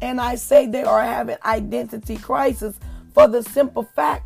and 0.01 0.21
I 0.21 0.35
say 0.35 0.65
they 0.65 0.83
are 0.83 1.03
having 1.03 1.37
identity 1.45 2.17
crisis 2.17 2.79
for 3.13 3.27
the 3.27 3.43
simple 3.43 3.83
fact 3.83 4.25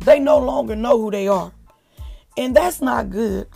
they 0.00 0.18
no 0.18 0.38
longer 0.38 0.76
know 0.76 1.00
who 1.00 1.10
they 1.10 1.28
are. 1.28 1.52
And 2.36 2.54
that's 2.54 2.82
not 2.82 3.10
good 3.10 3.48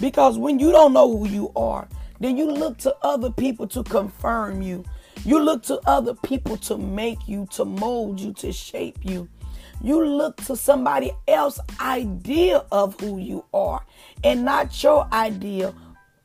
because 0.00 0.38
when 0.38 0.58
you 0.58 0.70
don't 0.70 0.92
know 0.92 1.16
who 1.16 1.26
you 1.26 1.52
are, 1.56 1.88
then 2.20 2.36
you 2.36 2.50
look 2.50 2.78
to 2.78 2.94
other 3.02 3.30
people 3.30 3.66
to 3.68 3.82
confirm 3.82 4.62
you. 4.62 4.84
You 5.24 5.40
look 5.40 5.62
to 5.64 5.80
other 5.86 6.14
people 6.14 6.56
to 6.58 6.78
make 6.78 7.26
you, 7.26 7.48
to 7.52 7.64
mold 7.64 8.20
you, 8.20 8.32
to 8.34 8.52
shape 8.52 8.98
you. 9.02 9.28
You 9.82 10.04
look 10.04 10.36
to 10.44 10.56
somebody 10.56 11.12
else's 11.26 11.62
idea 11.80 12.64
of 12.70 12.98
who 13.00 13.18
you 13.18 13.44
are 13.52 13.84
and 14.24 14.44
not 14.44 14.82
your 14.82 15.06
idea 15.12 15.74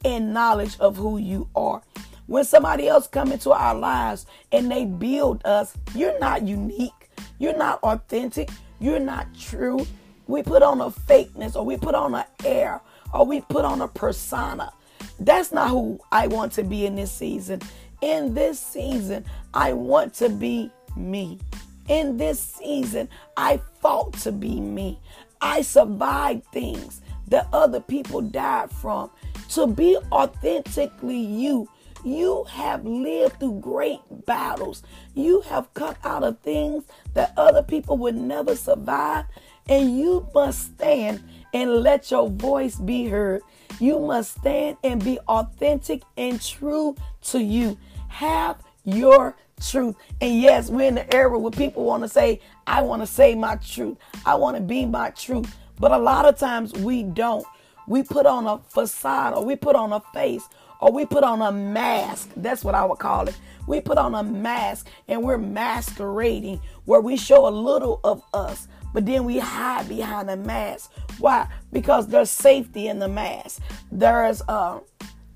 and 0.03 0.33
knowledge 0.33 0.77
of 0.79 0.97
who 0.97 1.17
you 1.17 1.47
are. 1.55 1.81
When 2.27 2.43
somebody 2.43 2.87
else 2.87 3.07
come 3.07 3.31
into 3.31 3.51
our 3.51 3.75
lives 3.75 4.25
and 4.51 4.71
they 4.71 4.85
build 4.85 5.45
us, 5.45 5.75
you're 5.93 6.17
not 6.19 6.43
unique. 6.43 7.09
You're 7.39 7.57
not 7.57 7.83
authentic. 7.83 8.49
You're 8.79 8.99
not 8.99 9.27
true. 9.37 9.85
We 10.27 10.43
put 10.43 10.63
on 10.63 10.79
a 10.79 10.89
fakeness 10.89 11.55
or 11.55 11.65
we 11.65 11.77
put 11.77 11.95
on 11.95 12.15
an 12.15 12.25
air 12.45 12.81
or 13.13 13.25
we 13.25 13.41
put 13.41 13.65
on 13.65 13.81
a 13.81 13.87
persona. 13.87 14.71
That's 15.19 15.51
not 15.51 15.69
who 15.69 15.99
I 16.11 16.27
want 16.27 16.53
to 16.53 16.63
be 16.63 16.85
in 16.85 16.95
this 16.95 17.11
season. 17.11 17.61
In 18.01 18.33
this 18.33 18.59
season, 18.59 19.25
I 19.53 19.73
want 19.73 20.13
to 20.15 20.29
be 20.29 20.71
me. 20.95 21.39
In 21.87 22.17
this 22.17 22.39
season, 22.39 23.09
I 23.35 23.59
fought 23.81 24.13
to 24.19 24.31
be 24.31 24.59
me. 24.59 24.99
I 25.41 25.61
survived 25.61 26.45
things 26.53 27.01
that 27.27 27.47
other 27.51 27.79
people 27.79 28.21
died 28.21 28.71
from. 28.71 29.09
To 29.51 29.67
be 29.67 29.97
authentically 30.11 31.19
you, 31.19 31.67
you 32.05 32.45
have 32.45 32.85
lived 32.85 33.39
through 33.39 33.59
great 33.59 33.99
battles. 34.25 34.81
You 35.13 35.41
have 35.41 35.73
come 35.73 35.95
out 36.03 36.23
of 36.23 36.39
things 36.39 36.85
that 37.13 37.33
other 37.35 37.61
people 37.61 37.97
would 37.97 38.15
never 38.15 38.55
survive. 38.55 39.25
And 39.67 39.99
you 39.99 40.25
must 40.33 40.75
stand 40.75 41.23
and 41.53 41.83
let 41.83 42.11
your 42.11 42.29
voice 42.29 42.75
be 42.75 43.05
heard. 43.05 43.41
You 43.79 43.99
must 43.99 44.37
stand 44.39 44.77
and 44.83 45.03
be 45.03 45.19
authentic 45.27 46.03
and 46.17 46.41
true 46.41 46.95
to 47.23 47.41
you. 47.41 47.77
Have 48.07 48.57
your 48.85 49.35
truth. 49.61 49.95
And 50.21 50.39
yes, 50.41 50.69
we're 50.69 50.87
in 50.87 50.95
the 50.95 51.13
era 51.13 51.37
where 51.37 51.51
people 51.51 51.83
want 51.83 52.03
to 52.03 52.09
say, 52.09 52.39
I 52.65 52.81
want 52.81 53.01
to 53.01 53.07
say 53.07 53.35
my 53.35 53.57
truth. 53.57 53.97
I 54.25 54.35
want 54.35 54.55
to 54.55 54.63
be 54.63 54.85
my 54.85 55.09
truth. 55.11 55.55
But 55.79 55.91
a 55.91 55.97
lot 55.97 56.25
of 56.25 56.37
times 56.37 56.73
we 56.73 57.03
don't. 57.03 57.45
We 57.87 58.03
put 58.03 58.25
on 58.25 58.47
a 58.47 58.59
facade 58.59 59.33
or 59.33 59.43
we 59.43 59.55
put 59.55 59.75
on 59.75 59.93
a 59.93 59.99
face 60.13 60.43
or 60.79 60.91
we 60.91 61.05
put 61.05 61.23
on 61.23 61.41
a 61.41 61.51
mask. 61.51 62.29
That's 62.35 62.63
what 62.63 62.75
I 62.75 62.85
would 62.85 62.99
call 62.99 63.27
it. 63.27 63.37
We 63.67 63.81
put 63.81 63.97
on 63.97 64.15
a 64.15 64.23
mask 64.23 64.87
and 65.07 65.23
we're 65.23 65.37
masquerading 65.37 66.59
where 66.85 67.01
we 67.01 67.17
show 67.17 67.47
a 67.47 67.49
little 67.49 67.99
of 68.03 68.23
us, 68.33 68.67
but 68.93 69.05
then 69.05 69.23
we 69.25 69.39
hide 69.39 69.87
behind 69.87 70.29
a 70.29 70.37
mask. 70.37 70.91
Why? 71.19 71.47
Because 71.71 72.07
there's 72.07 72.31
safety 72.31 72.87
in 72.87 72.99
the 72.99 73.07
mask. 73.07 73.61
There's 73.91 74.41
uh, 74.47 74.79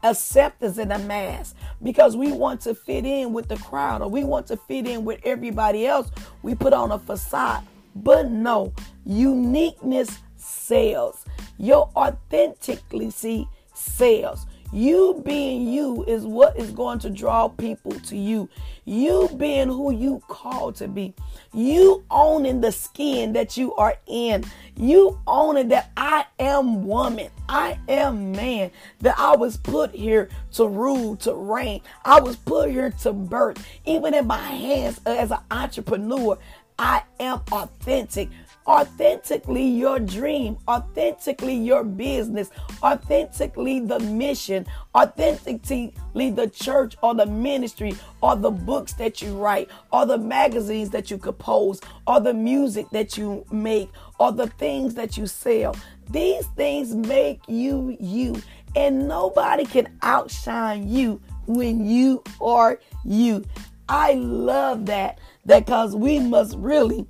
acceptance 0.03 0.77
in 0.77 0.89
the 0.89 0.99
mask 0.99 1.55
because 1.83 2.15
we 2.15 2.31
want 2.31 2.61
to 2.61 2.73
fit 2.73 3.05
in 3.05 3.33
with 3.33 3.47
the 3.47 3.57
crowd 3.57 4.01
or 4.01 4.09
we 4.09 4.23
want 4.23 4.47
to 4.47 4.57
fit 4.57 4.87
in 4.87 5.05
with 5.05 5.19
everybody 5.23 5.85
else. 5.85 6.09
We 6.41 6.55
put 6.55 6.73
on 6.73 6.91
a 6.91 6.99
facade. 6.99 7.63
But 7.95 8.29
no, 8.29 8.73
uniqueness 9.05 10.19
sells. 10.45 11.25
Your 11.57 11.89
authenticity 11.95 13.47
sells. 13.73 14.45
You 14.73 15.21
being 15.25 15.67
you 15.67 16.03
is 16.05 16.25
what 16.25 16.57
is 16.57 16.71
going 16.71 16.99
to 16.99 17.09
draw 17.09 17.47
people 17.47 17.91
to 17.91 18.17
you. 18.17 18.49
You 18.83 19.29
being 19.37 19.67
who 19.69 19.93
you 19.93 20.21
called 20.27 20.75
to 20.77 20.87
be. 20.87 21.13
You 21.53 22.03
owning 22.11 22.61
the 22.61 22.71
skin 22.71 23.33
that 23.33 23.55
you 23.55 23.73
are 23.75 23.95
in. 24.05 24.43
You 24.75 25.19
owning 25.27 25.69
that 25.69 25.91
I 25.95 26.25
am 26.39 26.85
woman. 26.85 27.29
I 27.47 27.79
am 27.87 28.33
man. 28.33 28.71
That 28.99 29.17
I 29.17 29.35
was 29.35 29.55
put 29.55 29.95
here 29.95 30.29
to 30.53 30.67
rule, 30.67 31.15
to 31.17 31.33
reign. 31.33 31.81
I 32.03 32.19
was 32.19 32.35
put 32.35 32.69
here 32.69 32.89
to 33.01 33.13
birth. 33.13 33.65
Even 33.85 34.13
in 34.13 34.27
my 34.27 34.37
hands 34.37 34.99
as 35.05 35.31
an 35.31 35.39
entrepreneur, 35.51 36.37
I 36.77 37.03
am 37.19 37.41
authentic 37.51 38.29
authentically 38.67 39.67
your 39.67 39.99
dream, 39.99 40.57
authentically 40.67 41.55
your 41.55 41.83
business, 41.83 42.49
authentically 42.81 43.79
the 43.79 43.99
mission, 43.99 44.65
authentically 44.95 45.93
the 46.13 46.51
church 46.53 46.95
or 47.03 47.13
the 47.13 47.25
ministry 47.25 47.95
or 48.21 48.35
the 48.35 48.51
books 48.51 48.93
that 48.93 49.21
you 49.21 49.37
write 49.37 49.69
or 49.91 50.05
the 50.05 50.17
magazines 50.17 50.89
that 50.89 51.11
you 51.11 51.17
compose 51.17 51.79
or 52.07 52.19
the 52.19 52.33
music 52.33 52.89
that 52.91 53.17
you 53.17 53.45
make 53.51 53.89
or 54.19 54.31
the 54.31 54.47
things 54.47 54.95
that 54.95 55.17
you 55.17 55.27
sell. 55.27 55.75
These 56.09 56.45
things 56.55 56.93
make 56.95 57.41
you 57.47 57.97
you, 57.99 58.41
and 58.75 59.07
nobody 59.07 59.65
can 59.65 59.87
outshine 60.01 60.87
you 60.87 61.21
when 61.47 61.85
you 61.85 62.23
are 62.41 62.79
you. 63.03 63.43
I 63.89 64.13
love 64.13 64.85
that 64.87 65.19
because 65.45 65.95
we 65.95 66.19
must 66.19 66.55
really 66.57 67.05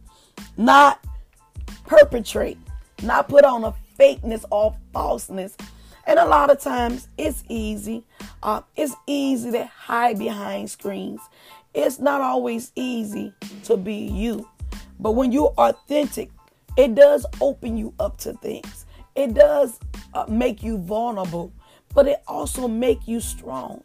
not 0.58 1.04
perpetrate, 1.86 2.58
not 3.04 3.28
put 3.28 3.46
on 3.46 3.64
a 3.64 3.74
fakeness 4.00 4.46
or 4.52 4.76
falseness. 4.94 5.56
And 6.08 6.20
a 6.20 6.26
lot 6.26 6.52
of 6.52 6.60
times 6.60 7.08
it's 7.18 7.44
easy. 7.50 8.04
Uh, 8.44 8.62
it's 8.76 8.96
easy 9.08 9.52
to 9.52 9.66
hide 9.66 10.20
behind 10.20 10.70
screens. 10.70 11.22
It's 11.74 12.00
not 12.00 12.22
always 12.22 12.72
easy 12.76 13.34
to 13.64 13.76
be 13.76 13.96
you. 13.96 14.48
But 15.00 15.12
when 15.12 15.32
you're 15.32 15.54
authentic, 15.58 16.30
it 16.78 16.96
does 16.96 17.26
open 17.42 17.78
you 17.78 17.94
up 18.00 18.18
to 18.20 18.34
things. 18.34 18.86
It 19.16 19.34
does 19.34 19.80
uh, 20.14 20.26
make 20.28 20.62
you 20.62 20.78
vulnerable, 20.78 21.54
but 21.94 22.08
it 22.08 22.22
also 22.28 22.68
make 22.68 23.08
you 23.08 23.20
strong. 23.20 23.82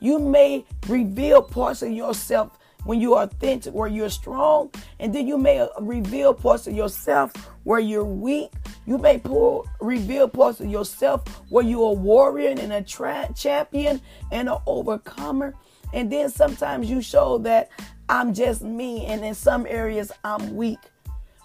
You 0.00 0.18
may 0.18 0.64
reveal 0.88 1.42
parts 1.42 1.82
of 1.82 1.92
yourself 1.92 2.58
when 2.84 3.00
you 3.00 3.14
are 3.14 3.24
authentic, 3.24 3.72
where 3.72 3.88
you're 3.88 4.10
strong, 4.10 4.70
and 4.98 5.14
then 5.14 5.26
you 5.26 5.38
may 5.38 5.60
uh, 5.60 5.68
reveal 5.80 6.34
parts 6.34 6.66
of 6.66 6.74
yourself 6.74 7.32
where 7.64 7.80
you're 7.80 8.04
weak. 8.04 8.50
You 8.86 8.98
may 8.98 9.18
pull, 9.18 9.66
reveal 9.80 10.28
parts 10.28 10.60
of 10.60 10.66
yourself 10.66 11.22
where 11.48 11.64
you're 11.64 11.90
a 11.90 11.92
warrior 11.92 12.50
and 12.50 12.72
a 12.72 12.82
tra- 12.82 13.30
champion 13.36 14.00
and 14.30 14.48
an 14.48 14.58
overcomer. 14.66 15.54
And 15.92 16.10
then 16.10 16.30
sometimes 16.30 16.90
you 16.90 17.02
show 17.02 17.38
that 17.38 17.70
I'm 18.08 18.34
just 18.34 18.62
me, 18.62 19.06
and 19.06 19.24
in 19.24 19.34
some 19.34 19.66
areas 19.68 20.10
I'm 20.24 20.56
weak. 20.56 20.80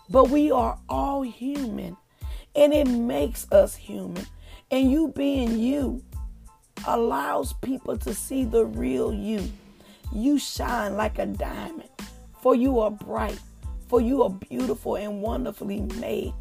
But 0.10 0.29
we 0.29 0.51
are 0.51 0.79
all 0.89 1.22
human, 1.22 1.98
and 2.56 2.74
it 2.74 2.88
makes 2.88 3.50
us 3.51 3.75
human. 3.75 4.25
And 4.72 4.91
you 4.91 5.10
being 5.10 5.60
you 5.60 6.03
allows 6.86 7.53
people 7.53 7.98
to 7.98 8.13
see 8.13 8.44
the 8.46 8.65
real 8.65 9.13
you. 9.13 9.50
You 10.11 10.39
shine 10.39 10.95
like 10.95 11.19
a 11.19 11.25
diamond, 11.25 11.89
for 12.41 12.55
you 12.55 12.79
are 12.79 12.91
bright, 12.91 13.39
for 13.87 14.01
you 14.01 14.23
are 14.23 14.29
beautiful 14.29 14.95
and 14.95 15.21
wonderfully 15.21 15.81
made. 15.99 16.33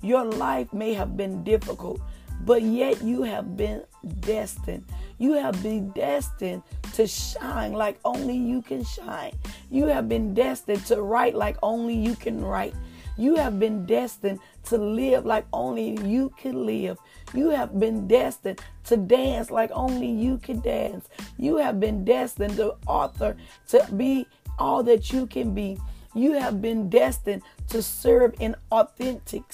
Your 0.00 0.24
life 0.24 0.72
may 0.72 0.94
have 0.94 1.16
been 1.16 1.42
difficult, 1.42 2.00
but 2.44 2.62
yet 2.62 3.02
you 3.02 3.22
have 3.22 3.56
been 3.56 3.82
destined. 4.20 4.84
You 5.18 5.32
have 5.32 5.60
been 5.62 5.90
destined 5.90 6.62
to 6.94 7.06
shine 7.06 7.72
like 7.72 7.98
only 8.04 8.36
you 8.36 8.62
can 8.62 8.84
shine. 8.84 9.32
You 9.70 9.86
have 9.86 10.08
been 10.08 10.34
destined 10.34 10.86
to 10.86 11.02
write 11.02 11.34
like 11.34 11.56
only 11.62 11.94
you 11.94 12.14
can 12.14 12.44
write. 12.44 12.74
You 13.18 13.34
have 13.34 13.58
been 13.58 13.84
destined 13.84 14.38
to 14.66 14.78
live 14.78 15.26
like 15.26 15.44
only 15.52 15.98
you 16.06 16.32
can 16.38 16.64
live. 16.64 16.98
You 17.34 17.50
have 17.50 17.78
been 17.78 18.06
destined 18.06 18.60
to 18.84 18.96
dance 18.96 19.50
like 19.50 19.70
only 19.74 20.10
you 20.10 20.38
can 20.38 20.60
dance. 20.60 21.08
You 21.36 21.56
have 21.56 21.80
been 21.80 22.04
destined 22.04 22.56
to 22.56 22.76
author 22.86 23.36
to 23.68 23.86
be 23.96 24.26
all 24.58 24.82
that 24.84 25.12
you 25.12 25.26
can 25.26 25.52
be. 25.52 25.78
You 26.14 26.32
have 26.32 26.62
been 26.62 26.88
destined 26.88 27.42
to 27.68 27.82
serve 27.82 28.34
in 28.40 28.56
authentic 28.72 29.44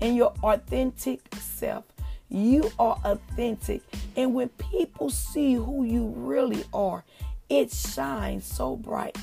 in 0.00 0.14
your 0.14 0.32
authentic 0.42 1.20
self. 1.34 1.84
You 2.28 2.70
are 2.78 2.98
authentic. 3.04 3.82
And 4.16 4.34
when 4.34 4.48
people 4.50 5.10
see 5.10 5.54
who 5.54 5.84
you 5.84 6.12
really 6.16 6.64
are, 6.72 7.04
it 7.48 7.72
shines 7.72 8.44
so 8.44 8.76
bright. 8.76 9.16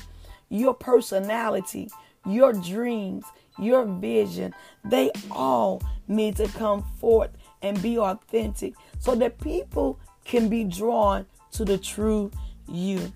Your 0.48 0.74
personality, 0.74 1.90
your 2.24 2.52
dreams, 2.52 3.24
your 3.58 3.84
vision, 3.84 4.54
they 4.84 5.10
all 5.30 5.82
need 6.08 6.36
to 6.36 6.48
come 6.48 6.84
forth 6.98 7.30
and 7.62 7.80
be 7.82 7.98
authentic 7.98 8.74
so 8.98 9.14
that 9.14 9.40
people 9.40 9.98
can 10.24 10.48
be 10.48 10.64
drawn 10.64 11.26
to 11.52 11.64
the 11.64 11.78
true 11.78 12.30
you. 12.68 13.12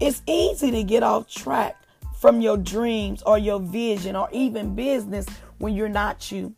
It's 0.00 0.22
easy 0.26 0.70
to 0.70 0.82
get 0.82 1.02
off 1.02 1.28
track 1.28 1.76
from 2.18 2.40
your 2.40 2.56
dreams 2.56 3.22
or 3.22 3.38
your 3.38 3.60
vision 3.60 4.16
or 4.16 4.28
even 4.32 4.74
business 4.74 5.26
when 5.58 5.74
you're 5.74 5.88
not 5.88 6.32
you. 6.32 6.54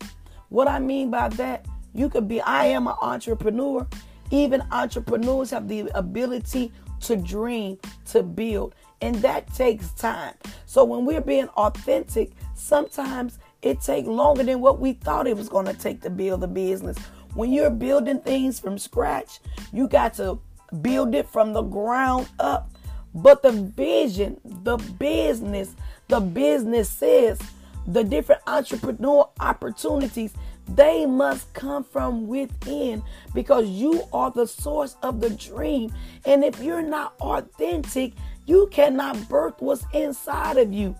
What 0.49 0.67
I 0.67 0.79
mean 0.79 1.11
by 1.11 1.29
that, 1.29 1.65
you 1.93 2.09
could 2.09 2.27
be, 2.27 2.41
I 2.41 2.65
am 2.65 2.87
an 2.87 2.95
entrepreneur. 3.01 3.87
Even 4.31 4.61
entrepreneurs 4.71 5.51
have 5.51 5.67
the 5.67 5.89
ability 5.93 6.71
to 7.01 7.15
dream, 7.15 7.77
to 8.05 8.23
build, 8.23 8.75
and 9.01 9.15
that 9.15 9.53
takes 9.53 9.91
time. 9.91 10.33
So 10.65 10.83
when 10.83 11.05
we're 11.05 11.21
being 11.21 11.47
authentic, 11.49 12.31
sometimes 12.55 13.39
it 13.61 13.81
takes 13.81 14.07
longer 14.07 14.43
than 14.43 14.61
what 14.61 14.79
we 14.79 14.93
thought 14.93 15.27
it 15.27 15.37
was 15.37 15.49
going 15.49 15.65
to 15.65 15.73
take 15.73 16.01
to 16.01 16.09
build 16.09 16.43
a 16.43 16.47
business. 16.47 16.97
When 17.33 17.51
you're 17.51 17.69
building 17.69 18.19
things 18.21 18.59
from 18.59 18.77
scratch, 18.77 19.39
you 19.71 19.87
got 19.87 20.15
to 20.15 20.39
build 20.81 21.13
it 21.15 21.27
from 21.29 21.53
the 21.53 21.61
ground 21.61 22.27
up. 22.39 22.71
But 23.13 23.41
the 23.41 23.51
vision, 23.51 24.39
the 24.43 24.77
business, 24.77 25.75
the 26.07 26.19
businesses, 26.19 27.39
the 27.87 28.03
different 28.03 28.41
entrepreneur 28.47 29.29
opportunities, 29.39 30.33
they 30.69 31.05
must 31.05 31.53
come 31.53 31.83
from 31.83 32.27
within 32.27 33.01
because 33.33 33.67
you 33.67 34.03
are 34.11 34.31
the 34.31 34.47
source 34.47 34.97
of 35.01 35.21
the 35.21 35.29
dream. 35.29 35.93
And 36.25 36.43
if 36.43 36.61
you're 36.61 36.81
not 36.81 37.13
authentic, 37.21 38.13
you 38.45 38.67
cannot 38.71 39.29
birth 39.29 39.55
what's 39.59 39.85
inside 39.93 40.57
of 40.57 40.73
you. 40.73 40.95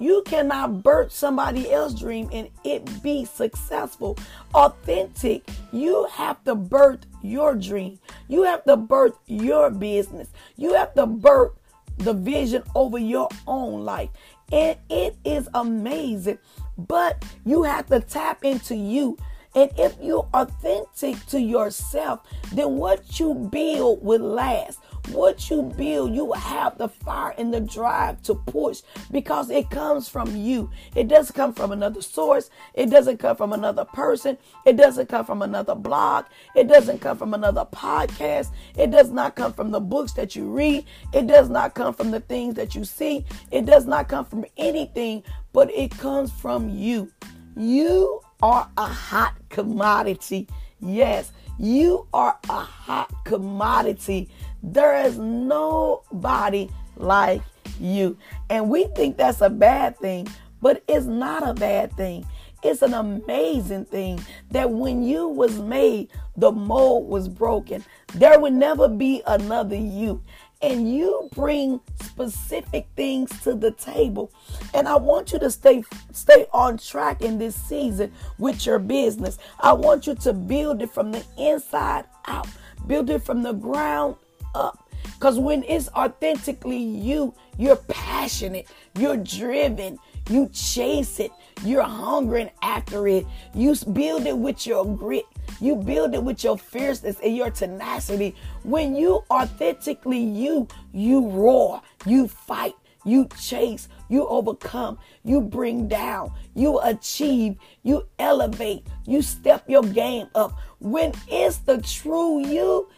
You 0.00 0.22
cannot 0.24 0.84
birth 0.84 1.12
somebody 1.12 1.70
else's 1.72 1.98
dream 1.98 2.28
and 2.32 2.48
it 2.62 3.02
be 3.02 3.24
successful. 3.24 4.16
Authentic, 4.54 5.48
you 5.72 6.06
have 6.12 6.42
to 6.44 6.54
birth 6.54 7.00
your 7.20 7.56
dream. 7.56 7.98
You 8.28 8.44
have 8.44 8.64
to 8.64 8.76
birth 8.76 9.18
your 9.26 9.70
business. 9.70 10.28
You 10.56 10.74
have 10.74 10.94
to 10.94 11.06
birth 11.06 11.52
the 11.98 12.14
vision 12.14 12.62
over 12.76 12.98
your 12.98 13.28
own 13.48 13.84
life. 13.84 14.10
And 14.52 14.78
it 14.88 15.16
is 15.24 15.48
amazing. 15.54 16.38
But 16.78 17.24
you 17.44 17.64
have 17.64 17.86
to 17.86 18.00
tap 18.00 18.44
into 18.44 18.76
you. 18.76 19.18
And 19.58 19.72
if 19.76 19.96
you're 20.00 20.28
authentic 20.34 21.26
to 21.26 21.40
yourself, 21.40 22.20
then 22.52 22.76
what 22.76 23.18
you 23.18 23.34
build 23.34 24.04
will 24.04 24.20
last. 24.20 24.78
What 25.08 25.50
you 25.50 25.62
build, 25.76 26.14
you 26.14 26.26
will 26.26 26.34
have 26.34 26.78
the 26.78 26.88
fire 26.88 27.34
and 27.36 27.52
the 27.52 27.60
drive 27.60 28.22
to 28.22 28.36
push 28.36 28.82
because 29.10 29.50
it 29.50 29.68
comes 29.68 30.08
from 30.08 30.36
you. 30.36 30.70
It 30.94 31.08
doesn't 31.08 31.34
come 31.34 31.54
from 31.54 31.72
another 31.72 32.02
source. 32.02 32.50
It 32.74 32.88
doesn't 32.88 33.16
come 33.16 33.34
from 33.34 33.52
another 33.52 33.84
person. 33.84 34.38
It 34.64 34.76
doesn't 34.76 35.08
come 35.08 35.24
from 35.24 35.42
another 35.42 35.74
blog. 35.74 36.26
It 36.54 36.68
doesn't 36.68 37.00
come 37.00 37.18
from 37.18 37.34
another 37.34 37.64
podcast. 37.64 38.52
It 38.76 38.92
does 38.92 39.10
not 39.10 39.34
come 39.34 39.52
from 39.52 39.72
the 39.72 39.80
books 39.80 40.12
that 40.12 40.36
you 40.36 40.44
read. 40.44 40.84
It 41.12 41.26
does 41.26 41.50
not 41.50 41.74
come 41.74 41.94
from 41.94 42.12
the 42.12 42.20
things 42.20 42.54
that 42.54 42.76
you 42.76 42.84
see. 42.84 43.24
It 43.50 43.66
does 43.66 43.86
not 43.86 44.08
come 44.08 44.24
from 44.24 44.44
anything, 44.56 45.24
but 45.52 45.68
it 45.72 45.90
comes 45.90 46.30
from 46.30 46.68
you. 46.68 47.10
You 47.56 48.20
are 48.42 48.68
a 48.76 48.86
hot 48.86 49.34
commodity. 49.48 50.46
Yes, 50.80 51.32
you 51.58 52.06
are 52.12 52.38
a 52.48 52.60
hot 52.60 53.12
commodity. 53.24 54.28
There 54.62 55.04
is 55.04 55.18
nobody 55.18 56.70
like 56.96 57.42
you. 57.80 58.16
And 58.50 58.70
we 58.70 58.86
think 58.96 59.16
that's 59.16 59.40
a 59.40 59.50
bad 59.50 59.98
thing, 59.98 60.28
but 60.62 60.82
it's 60.88 61.06
not 61.06 61.46
a 61.46 61.54
bad 61.54 61.92
thing. 61.96 62.26
It's 62.62 62.82
an 62.82 62.94
amazing 62.94 63.84
thing 63.84 64.20
that 64.50 64.70
when 64.70 65.04
you 65.04 65.28
was 65.28 65.60
made, 65.60 66.08
the 66.36 66.50
mold 66.50 67.08
was 67.08 67.28
broken. 67.28 67.84
There 68.14 68.38
would 68.38 68.52
never 68.52 68.88
be 68.88 69.22
another 69.26 69.76
you 69.76 70.22
and 70.60 70.92
you 70.92 71.28
bring 71.34 71.80
specific 72.02 72.88
things 72.96 73.30
to 73.42 73.54
the 73.54 73.70
table. 73.72 74.32
And 74.74 74.88
i 74.88 74.96
want 74.96 75.32
you 75.32 75.38
to 75.38 75.50
stay 75.50 75.84
stay 76.12 76.46
on 76.52 76.78
track 76.78 77.22
in 77.22 77.38
this 77.38 77.54
season 77.54 78.12
with 78.38 78.66
your 78.66 78.78
business. 78.78 79.38
I 79.60 79.72
want 79.72 80.06
you 80.06 80.14
to 80.16 80.32
build 80.32 80.82
it 80.82 80.90
from 80.90 81.12
the 81.12 81.24
inside 81.36 82.06
out. 82.26 82.48
Build 82.86 83.10
it 83.10 83.22
from 83.22 83.42
the 83.42 83.52
ground 83.52 84.16
up. 84.54 84.88
Because 85.14 85.38
when 85.38 85.62
it's 85.64 85.88
authentically 85.90 86.78
you 86.78 87.34
you're 87.56 87.76
passionate 87.76 88.66
you're 88.96 89.16
driven 89.16 89.98
you 90.30 90.48
chase 90.52 91.18
it 91.20 91.32
you're 91.64 91.82
hungering 91.82 92.50
after 92.62 93.08
it. 93.08 93.26
You 93.54 93.74
build 93.92 94.26
it 94.26 94.36
with 94.36 94.66
your 94.66 94.84
grit 94.84 95.24
you 95.60 95.76
build 95.76 96.14
it 96.14 96.22
with 96.22 96.44
your 96.44 96.58
fierceness 96.58 97.18
and 97.22 97.36
your 97.36 97.50
tenacity. 97.50 98.34
When 98.62 98.94
you 98.94 99.24
authentically 99.30 100.20
you, 100.20 100.68
you 100.92 101.28
roar, 101.28 101.82
you 102.06 102.28
fight, 102.28 102.74
you 103.04 103.28
chase, 103.40 103.88
you 104.08 104.26
overcome, 104.26 104.98
you 105.24 105.40
bring 105.40 105.88
down, 105.88 106.32
you 106.54 106.78
achieve, 106.80 107.56
you 107.82 108.06
elevate, 108.18 108.86
you 109.06 109.22
step 109.22 109.68
your 109.68 109.82
game 109.82 110.28
up. 110.34 110.58
When 110.78 111.12
it's 111.28 111.58
the 111.58 111.80
true 111.80 112.46
you, 112.46 112.88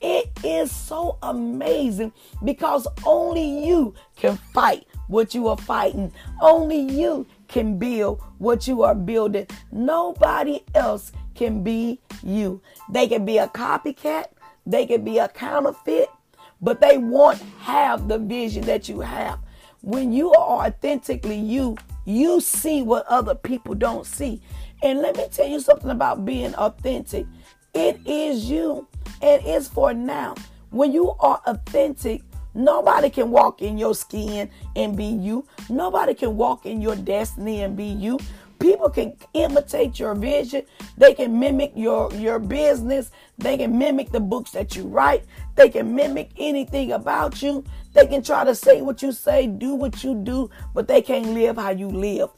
it 0.00 0.30
is 0.42 0.74
so 0.74 1.18
amazing 1.22 2.12
because 2.42 2.86
only 3.04 3.66
you 3.66 3.94
can 4.16 4.38
fight 4.54 4.86
what 5.08 5.34
you 5.34 5.48
are 5.48 5.58
fighting. 5.58 6.10
Only 6.40 6.80
you 6.80 7.26
can 7.50 7.78
build 7.78 8.22
what 8.38 8.66
you 8.66 8.82
are 8.82 8.94
building. 8.94 9.46
Nobody 9.72 10.64
else 10.74 11.12
can 11.34 11.62
be 11.62 12.00
you. 12.22 12.62
They 12.88 13.08
can 13.08 13.24
be 13.24 13.38
a 13.38 13.48
copycat, 13.48 14.26
they 14.64 14.86
can 14.86 15.04
be 15.04 15.18
a 15.18 15.28
counterfeit, 15.28 16.08
but 16.62 16.80
they 16.80 16.96
won't 16.96 17.42
have 17.58 18.08
the 18.08 18.18
vision 18.18 18.62
that 18.64 18.88
you 18.88 19.00
have. 19.00 19.40
When 19.82 20.12
you 20.12 20.32
are 20.32 20.66
authentically 20.66 21.38
you, 21.38 21.76
you 22.04 22.40
see 22.40 22.82
what 22.82 23.06
other 23.06 23.34
people 23.34 23.74
don't 23.74 24.06
see. 24.06 24.40
And 24.82 25.00
let 25.00 25.16
me 25.16 25.26
tell 25.30 25.48
you 25.48 25.60
something 25.60 25.90
about 25.90 26.24
being 26.24 26.54
authentic. 26.54 27.26
It 27.74 28.00
is 28.06 28.48
you 28.48 28.86
and 29.22 29.42
it's 29.44 29.68
for 29.68 29.92
now. 29.92 30.34
When 30.70 30.92
you 30.92 31.12
are 31.20 31.40
authentic, 31.46 32.22
Nobody 32.54 33.10
can 33.10 33.30
walk 33.30 33.62
in 33.62 33.78
your 33.78 33.94
skin 33.94 34.50
and 34.76 34.96
be 34.96 35.04
you. 35.04 35.46
Nobody 35.68 36.14
can 36.14 36.36
walk 36.36 36.66
in 36.66 36.80
your 36.82 36.96
destiny 36.96 37.62
and 37.62 37.76
be 37.76 37.84
you. 37.84 38.18
People 38.58 38.90
can 38.90 39.16
imitate 39.32 39.98
your 39.98 40.14
vision. 40.14 40.64
They 40.98 41.14
can 41.14 41.38
mimic 41.40 41.72
your, 41.74 42.12
your 42.14 42.38
business. 42.38 43.10
They 43.38 43.56
can 43.56 43.78
mimic 43.78 44.10
the 44.10 44.20
books 44.20 44.50
that 44.50 44.76
you 44.76 44.82
write. 44.82 45.24
They 45.54 45.70
can 45.70 45.94
mimic 45.94 46.30
anything 46.36 46.92
about 46.92 47.40
you. 47.40 47.64
They 47.94 48.06
can 48.06 48.22
try 48.22 48.44
to 48.44 48.54
say 48.54 48.82
what 48.82 49.00
you 49.00 49.12
say, 49.12 49.46
do 49.46 49.74
what 49.74 50.04
you 50.04 50.14
do, 50.14 50.50
but 50.74 50.88
they 50.88 51.00
can't 51.00 51.28
live 51.28 51.56
how 51.56 51.70
you 51.70 51.88
live. 51.88 52.28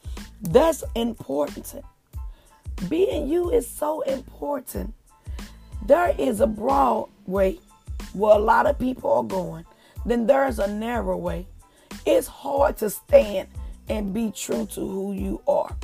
That's 0.41 0.83
important. 0.95 1.73
Being 2.87 3.27
you 3.27 3.51
is 3.51 3.69
so 3.69 4.01
important. 4.01 4.93
There 5.85 6.15
is 6.17 6.39
a 6.39 6.47
broad 6.47 7.09
way 7.27 7.59
where 8.13 8.35
a 8.35 8.39
lot 8.39 8.65
of 8.65 8.79
people 8.79 9.11
are 9.11 9.23
going 9.23 9.65
then 10.05 10.27
there's 10.27 10.59
a 10.59 10.67
narrow 10.67 11.17
way. 11.17 11.47
It's 12.05 12.27
hard 12.27 12.77
to 12.77 12.89
stand 12.89 13.49
and 13.89 14.13
be 14.13 14.31
true 14.31 14.65
to 14.67 14.79
who 14.79 15.13
you 15.13 15.41
are 15.47 15.75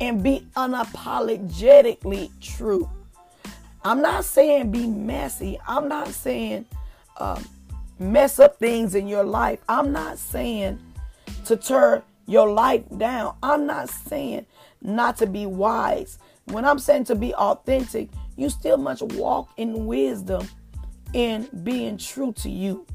and 0.00 0.22
be 0.22 0.46
unapologetically 0.56 2.30
true. 2.40 2.88
I'm 3.84 4.00
not 4.00 4.24
saying 4.24 4.70
be 4.70 4.86
messy. 4.86 5.58
I'm 5.66 5.88
not 5.88 6.08
saying 6.08 6.66
um, 7.18 7.44
mess 7.98 8.38
up 8.38 8.58
things 8.58 8.94
in 8.94 9.06
your 9.06 9.24
life. 9.24 9.60
I'm 9.68 9.92
not 9.92 10.18
saying 10.18 10.78
to 11.44 11.56
turn 11.56 12.02
your 12.26 12.50
life 12.50 12.82
down. 12.96 13.36
I'm 13.42 13.66
not 13.66 13.90
saying 13.90 14.46
not 14.80 15.16
to 15.18 15.26
be 15.26 15.46
wise. 15.46 16.18
When 16.46 16.64
I'm 16.64 16.78
saying 16.78 17.04
to 17.04 17.14
be 17.14 17.34
authentic, 17.34 18.08
you 18.36 18.50
still 18.50 18.76
must 18.76 19.02
walk 19.02 19.50
in 19.56 19.86
wisdom 19.86 20.48
in 21.12 21.48
being 21.62 21.96
true 21.96 22.32
to 22.32 22.50
you. 22.50 22.86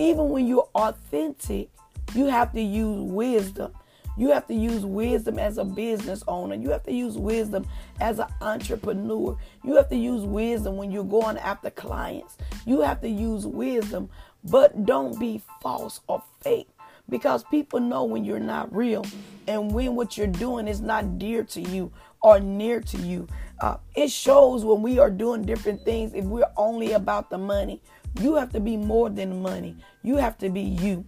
Even 0.00 0.30
when 0.30 0.46
you're 0.46 0.68
authentic, 0.74 1.68
you 2.14 2.26
have 2.26 2.52
to 2.52 2.60
use 2.60 3.00
wisdom. 3.02 3.72
You 4.16 4.30
have 4.32 4.46
to 4.48 4.54
use 4.54 4.84
wisdom 4.84 5.38
as 5.38 5.58
a 5.58 5.64
business 5.64 6.22
owner. 6.26 6.54
You 6.54 6.70
have 6.70 6.82
to 6.84 6.92
use 6.92 7.16
wisdom 7.16 7.66
as 8.00 8.18
an 8.18 8.26
entrepreneur. 8.40 9.36
You 9.64 9.76
have 9.76 9.88
to 9.90 9.96
use 9.96 10.24
wisdom 10.24 10.76
when 10.76 10.90
you're 10.90 11.04
going 11.04 11.38
after 11.38 11.70
clients. 11.70 12.36
You 12.66 12.80
have 12.80 13.00
to 13.02 13.08
use 13.08 13.46
wisdom, 13.46 14.10
but 14.44 14.84
don't 14.84 15.18
be 15.18 15.42
false 15.62 16.00
or 16.08 16.22
fake 16.40 16.68
because 17.08 17.44
people 17.44 17.80
know 17.80 18.04
when 18.04 18.24
you're 18.24 18.40
not 18.40 18.74
real 18.74 19.04
and 19.46 19.72
when 19.72 19.94
what 19.96 20.16
you're 20.16 20.26
doing 20.26 20.68
is 20.68 20.80
not 20.80 21.18
dear 21.18 21.42
to 21.44 21.60
you 21.60 21.92
or 22.22 22.40
near 22.40 22.80
to 22.80 22.98
you. 22.98 23.26
Uh, 23.60 23.76
it 23.94 24.10
shows 24.10 24.64
when 24.64 24.82
we 24.82 24.98
are 24.98 25.10
doing 25.10 25.42
different 25.42 25.84
things 25.84 26.14
if 26.14 26.24
we're 26.24 26.50
only 26.56 26.92
about 26.92 27.30
the 27.30 27.38
money. 27.38 27.82
You 28.18 28.34
have 28.36 28.50
to 28.52 28.60
be 28.60 28.76
more 28.76 29.10
than 29.10 29.42
money, 29.42 29.76
you 30.02 30.16
have 30.16 30.38
to 30.38 30.48
be 30.48 30.62
you. 30.62 31.04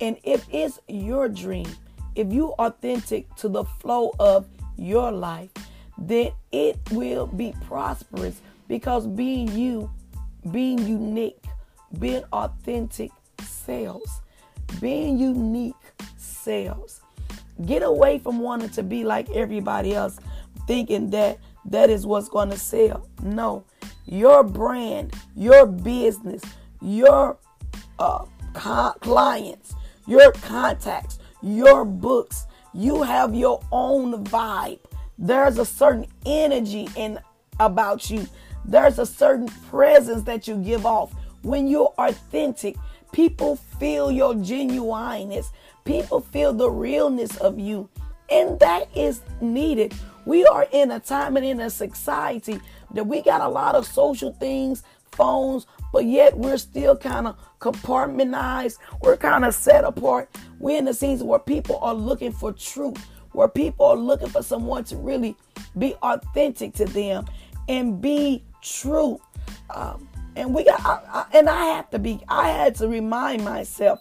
And 0.00 0.16
if 0.24 0.46
it's 0.50 0.78
your 0.88 1.28
dream, 1.28 1.66
if 2.14 2.32
you 2.32 2.52
authentic 2.58 3.34
to 3.36 3.48
the 3.48 3.64
flow 3.64 4.12
of 4.18 4.46
your 4.76 5.10
life, 5.10 5.50
then 5.98 6.32
it 6.52 6.78
will 6.90 7.26
be 7.26 7.54
prosperous 7.66 8.40
because 8.68 9.06
being 9.06 9.48
you, 9.56 9.90
being 10.50 10.78
unique, 10.86 11.42
being 11.98 12.24
authentic 12.32 13.10
sells. 13.40 14.20
Being 14.80 15.18
unique 15.18 15.74
sells. 16.16 17.00
Get 17.64 17.82
away 17.82 18.18
from 18.18 18.40
wanting 18.40 18.70
to 18.70 18.82
be 18.82 19.04
like 19.04 19.30
everybody 19.30 19.94
else, 19.94 20.18
thinking 20.66 21.10
that 21.10 21.38
that 21.64 21.88
is 21.88 22.06
what's 22.06 22.28
going 22.28 22.50
to 22.50 22.58
sell. 22.58 23.08
No, 23.22 23.64
your 24.06 24.42
brand, 24.42 25.14
your 25.34 25.66
business, 25.66 26.42
your 26.80 27.36
uh, 27.98 28.24
clients, 28.54 29.74
your 30.06 30.32
contacts, 30.32 31.18
your 31.42 31.84
books. 31.84 32.46
You 32.72 33.02
have 33.02 33.34
your 33.34 33.62
own 33.72 34.24
vibe. 34.24 34.80
There's 35.18 35.58
a 35.58 35.64
certain 35.64 36.06
energy 36.26 36.88
in 36.96 37.18
about 37.58 38.10
you. 38.10 38.26
There's 38.64 38.98
a 38.98 39.06
certain 39.06 39.48
presence 39.70 40.22
that 40.24 40.46
you 40.46 40.56
give 40.56 40.84
off. 40.84 41.14
When 41.42 41.66
you're 41.66 41.94
authentic, 41.98 42.76
people 43.12 43.56
feel 43.56 44.10
your 44.10 44.34
genuineness. 44.34 45.52
People 45.84 46.20
feel 46.20 46.52
the 46.52 46.70
realness 46.70 47.36
of 47.38 47.58
you. 47.58 47.88
And 48.28 48.58
that 48.60 48.88
is 48.94 49.22
needed. 49.40 49.94
We 50.24 50.44
are 50.44 50.66
in 50.72 50.90
a 50.90 51.00
time 51.00 51.36
and 51.36 51.46
in 51.46 51.60
a 51.60 51.70
society 51.70 52.60
that 52.92 53.06
we 53.06 53.22
got 53.22 53.40
a 53.40 53.48
lot 53.48 53.74
of 53.74 53.86
social 53.86 54.32
things, 54.32 54.82
phones, 55.12 55.66
but 55.92 56.04
yet 56.04 56.36
we're 56.36 56.58
still 56.58 56.96
kind 56.96 57.26
of 57.26 57.36
compartmentalized. 57.58 58.78
We're 59.00 59.16
kind 59.16 59.44
of 59.44 59.54
set 59.54 59.84
apart. 59.84 60.28
We're 60.58 60.78
in 60.78 60.84
the 60.84 60.94
season 60.94 61.26
where 61.26 61.38
people 61.38 61.78
are 61.78 61.94
looking 61.94 62.32
for 62.32 62.52
truth, 62.52 62.98
where 63.32 63.48
people 63.48 63.86
are 63.86 63.96
looking 63.96 64.28
for 64.28 64.42
someone 64.42 64.84
to 64.84 64.96
really 64.96 65.36
be 65.78 65.94
authentic 66.02 66.74
to 66.74 66.84
them 66.84 67.26
and 67.68 68.00
be 68.00 68.44
true. 68.62 69.20
Um, 69.74 70.08
and 70.36 70.54
we 70.54 70.64
got, 70.64 70.80
I, 70.80 71.00
I, 71.08 71.38
and 71.38 71.48
I 71.48 71.64
have 71.66 71.90
to 71.90 71.98
be, 71.98 72.20
I 72.28 72.48
had 72.48 72.74
to 72.76 72.88
remind 72.88 73.44
myself. 73.44 74.00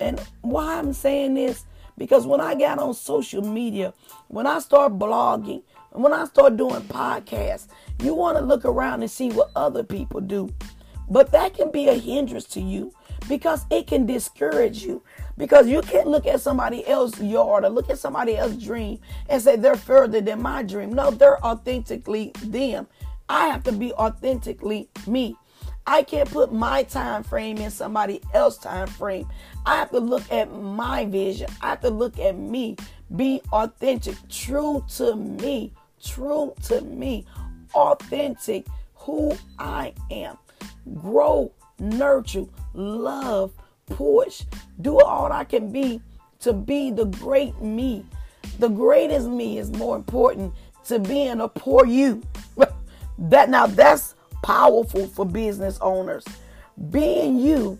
And 0.00 0.20
why 0.40 0.78
I'm 0.78 0.92
saying 0.92 1.34
this, 1.34 1.66
because 1.96 2.26
when 2.26 2.40
I 2.40 2.54
got 2.54 2.78
on 2.78 2.94
social 2.94 3.42
media, 3.42 3.94
when 4.28 4.46
I 4.46 4.58
start 4.58 4.98
blogging, 4.98 5.62
when 5.92 6.12
I 6.12 6.24
start 6.24 6.56
doing 6.56 6.80
podcasts, 6.82 7.68
you 8.02 8.14
want 8.14 8.38
to 8.38 8.44
look 8.44 8.64
around 8.64 9.02
and 9.02 9.10
see 9.10 9.30
what 9.30 9.50
other 9.56 9.82
people 9.82 10.20
do. 10.20 10.52
But 11.08 11.32
that 11.32 11.54
can 11.54 11.70
be 11.70 11.88
a 11.88 11.94
hindrance 11.94 12.46
to 12.46 12.60
you 12.60 12.92
because 13.28 13.64
it 13.70 13.86
can 13.86 14.06
discourage 14.06 14.82
you. 14.82 15.02
Because 15.36 15.66
you 15.66 15.80
can't 15.82 16.06
look 16.06 16.26
at 16.26 16.40
somebody 16.40 16.86
else's 16.86 17.22
yard 17.22 17.64
or 17.64 17.68
look 17.68 17.90
at 17.90 17.98
somebody 17.98 18.36
else's 18.36 18.62
dream 18.62 19.00
and 19.28 19.42
say 19.42 19.56
they're 19.56 19.74
further 19.74 20.20
than 20.20 20.40
my 20.40 20.62
dream. 20.62 20.92
No, 20.92 21.10
they're 21.10 21.44
authentically 21.44 22.32
them. 22.42 22.86
I 23.28 23.46
have 23.48 23.64
to 23.64 23.72
be 23.72 23.92
authentically 23.94 24.88
me. 25.06 25.36
I 25.86 26.02
can't 26.02 26.30
put 26.30 26.52
my 26.52 26.82
time 26.84 27.22
frame 27.22 27.58
in 27.58 27.70
somebody 27.70 28.20
else's 28.32 28.62
time 28.62 28.86
frame. 28.86 29.28
I 29.66 29.76
have 29.76 29.90
to 29.90 30.00
look 30.00 30.30
at 30.32 30.50
my 30.52 31.04
vision. 31.04 31.48
I 31.60 31.70
have 31.70 31.80
to 31.82 31.90
look 31.90 32.18
at 32.18 32.38
me. 32.38 32.76
Be 33.14 33.42
authentic, 33.52 34.16
true 34.30 34.84
to 34.96 35.14
me, 35.14 35.72
true 36.02 36.54
to 36.64 36.80
me, 36.80 37.26
authentic, 37.74 38.66
who 38.94 39.36
I 39.58 39.94
am. 40.10 40.38
Grow, 41.00 41.52
nurture, 41.78 42.46
love, 42.74 43.52
push, 43.86 44.42
do 44.80 44.98
all 44.98 45.32
I 45.32 45.44
can 45.44 45.70
be 45.70 46.00
to 46.40 46.52
be 46.52 46.90
the 46.90 47.06
great 47.06 47.60
me. 47.60 48.04
The 48.58 48.68
greatest 48.68 49.28
me 49.28 49.58
is 49.58 49.70
more 49.70 49.96
important 49.96 50.52
to 50.84 50.98
being 50.98 51.40
a 51.40 51.48
poor 51.48 51.86
you. 51.86 52.22
that 53.18 53.48
now 53.48 53.66
that's 53.66 54.14
powerful 54.42 55.06
for 55.06 55.24
business 55.24 55.78
owners. 55.80 56.24
Being 56.90 57.38
you, 57.38 57.78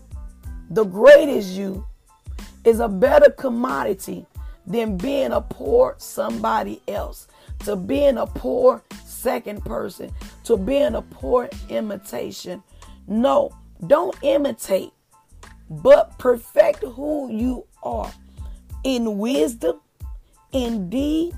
the 0.69 0.83
greatest 0.83 1.51
you, 1.51 1.85
is 2.63 2.79
a 2.79 2.87
better 2.87 3.29
commodity 3.29 4.25
than 4.65 4.97
being 4.97 5.31
a 5.31 5.41
poor 5.41 5.95
somebody 5.97 6.81
else. 6.87 7.27
To 7.65 7.75
being 7.75 8.17
a 8.17 8.25
poor 8.25 8.83
second 9.25 9.65
person, 9.65 10.11
to 10.43 10.55
being 10.55 10.93
a 10.93 11.01
poor 11.01 11.49
imitation. 11.69 12.61
No, 13.07 13.51
don't 13.87 14.15
imitate, 14.21 14.91
but 15.69 16.17
perfect 16.19 16.83
who 16.83 17.31
you 17.31 17.65
are 17.81 18.13
in 18.83 19.17
wisdom, 19.17 19.81
in 20.51 20.89
deed, 20.89 21.33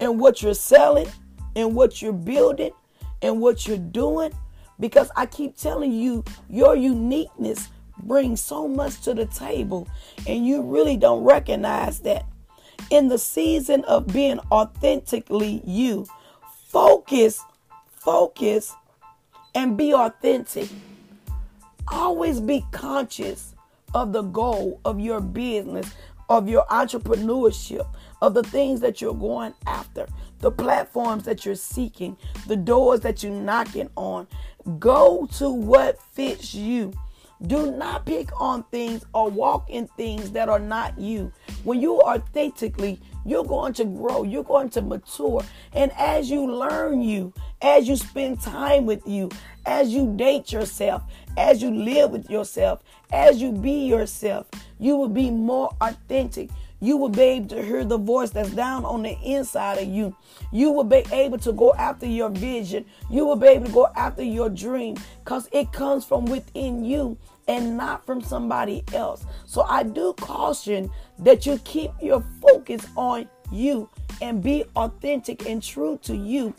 and 0.00 0.18
what 0.18 0.42
you're 0.42 0.54
selling, 0.54 1.08
and 1.54 1.74
what 1.74 2.00
you're 2.00 2.12
building, 2.12 2.72
and 3.20 3.40
what 3.40 3.66
you're 3.66 3.76
doing 3.76 4.32
because 4.80 5.10
I 5.16 5.26
keep 5.26 5.56
telling 5.56 5.92
you, 5.92 6.24
your 6.48 6.76
uniqueness 6.76 7.68
brings 8.02 8.40
so 8.40 8.66
much 8.66 9.00
to 9.02 9.14
the 9.14 9.26
table, 9.26 9.88
and 10.26 10.46
you 10.46 10.62
really 10.62 10.96
don't 10.96 11.22
recognize 11.22 12.00
that. 12.00 12.26
In 12.90 13.08
the 13.08 13.18
season 13.18 13.84
of 13.84 14.06
being 14.08 14.40
authentically 14.50 15.62
you, 15.64 16.06
focus, 16.74 17.40
focus, 17.86 18.74
and 19.54 19.76
be 19.76 19.94
authentic. 19.94 20.68
Always 21.86 22.40
be 22.40 22.66
conscious 22.72 23.54
of 23.94 24.12
the 24.12 24.22
goal 24.22 24.80
of 24.84 24.98
your 24.98 25.20
business, 25.20 25.94
of 26.28 26.48
your 26.48 26.66
entrepreneurship, 26.66 27.86
of 28.20 28.34
the 28.34 28.42
things 28.42 28.80
that 28.80 29.00
you're 29.00 29.14
going 29.14 29.54
after 29.68 30.08
the 30.40 30.50
platforms 30.50 31.24
that 31.26 31.46
you're 31.46 31.54
seeking, 31.54 32.16
the 32.48 32.56
doors 32.56 33.00
that 33.00 33.22
you're 33.22 33.32
knocking 33.32 33.88
on. 33.94 34.26
Go 34.80 35.28
to 35.38 35.50
what 35.50 36.02
fits 36.02 36.56
you. 36.56 36.92
Do 37.46 37.70
not 37.70 38.04
pick 38.04 38.28
on 38.40 38.64
things 38.64 39.06
or 39.14 39.30
walk 39.30 39.70
in 39.70 39.86
things 39.96 40.32
that 40.32 40.48
are 40.48 40.58
not 40.58 40.98
you. 40.98 41.30
When 41.62 41.80
you 41.80 42.00
authentically, 42.00 43.00
you're 43.24 43.44
going 43.44 43.72
to 43.74 43.84
grow, 43.84 44.22
you're 44.22 44.44
going 44.44 44.70
to 44.70 44.82
mature. 44.82 45.42
And 45.72 45.92
as 45.98 46.30
you 46.30 46.50
learn 46.50 47.02
you, 47.02 47.32
as 47.62 47.88
you 47.88 47.96
spend 47.96 48.40
time 48.40 48.86
with 48.86 49.06
you, 49.06 49.30
as 49.66 49.90
you 49.90 50.14
date 50.16 50.52
yourself, 50.52 51.02
as 51.36 51.62
you 51.62 51.70
live 51.70 52.10
with 52.10 52.30
yourself, 52.30 52.82
as 53.12 53.40
you 53.40 53.52
be 53.52 53.86
yourself, 53.86 54.46
you 54.78 54.96
will 54.96 55.08
be 55.08 55.30
more 55.30 55.74
authentic 55.80 56.50
you 56.84 56.98
will 56.98 57.08
be 57.08 57.22
able 57.22 57.48
to 57.48 57.64
hear 57.64 57.82
the 57.82 57.96
voice 57.96 58.28
that's 58.28 58.50
down 58.50 58.84
on 58.84 59.02
the 59.02 59.16
inside 59.24 59.78
of 59.78 59.88
you. 59.88 60.14
You 60.52 60.70
will 60.70 60.84
be 60.84 61.02
able 61.12 61.38
to 61.38 61.52
go 61.52 61.72
after 61.72 62.04
your 62.04 62.28
vision. 62.28 62.84
You 63.08 63.24
will 63.24 63.36
be 63.36 63.46
able 63.46 63.64
to 63.64 63.72
go 63.72 63.88
after 63.96 64.22
your 64.22 64.50
dream 64.50 64.96
because 65.24 65.48
it 65.50 65.72
comes 65.72 66.04
from 66.04 66.26
within 66.26 66.84
you 66.84 67.16
and 67.48 67.76
not 67.76 68.04
from 68.06 68.20
somebody 68.20 68.84
else. 68.92 69.24
So 69.46 69.62
I 69.62 69.82
do 69.82 70.14
caution 70.14 70.90
that 71.18 71.46
you 71.46 71.58
keep 71.64 71.90
your 72.00 72.24
focus 72.40 72.86
on 72.96 73.28
you 73.52 73.88
and 74.22 74.42
be 74.42 74.64
authentic 74.76 75.46
and 75.46 75.62
true 75.62 75.98
to 76.02 76.16
you. 76.16 76.54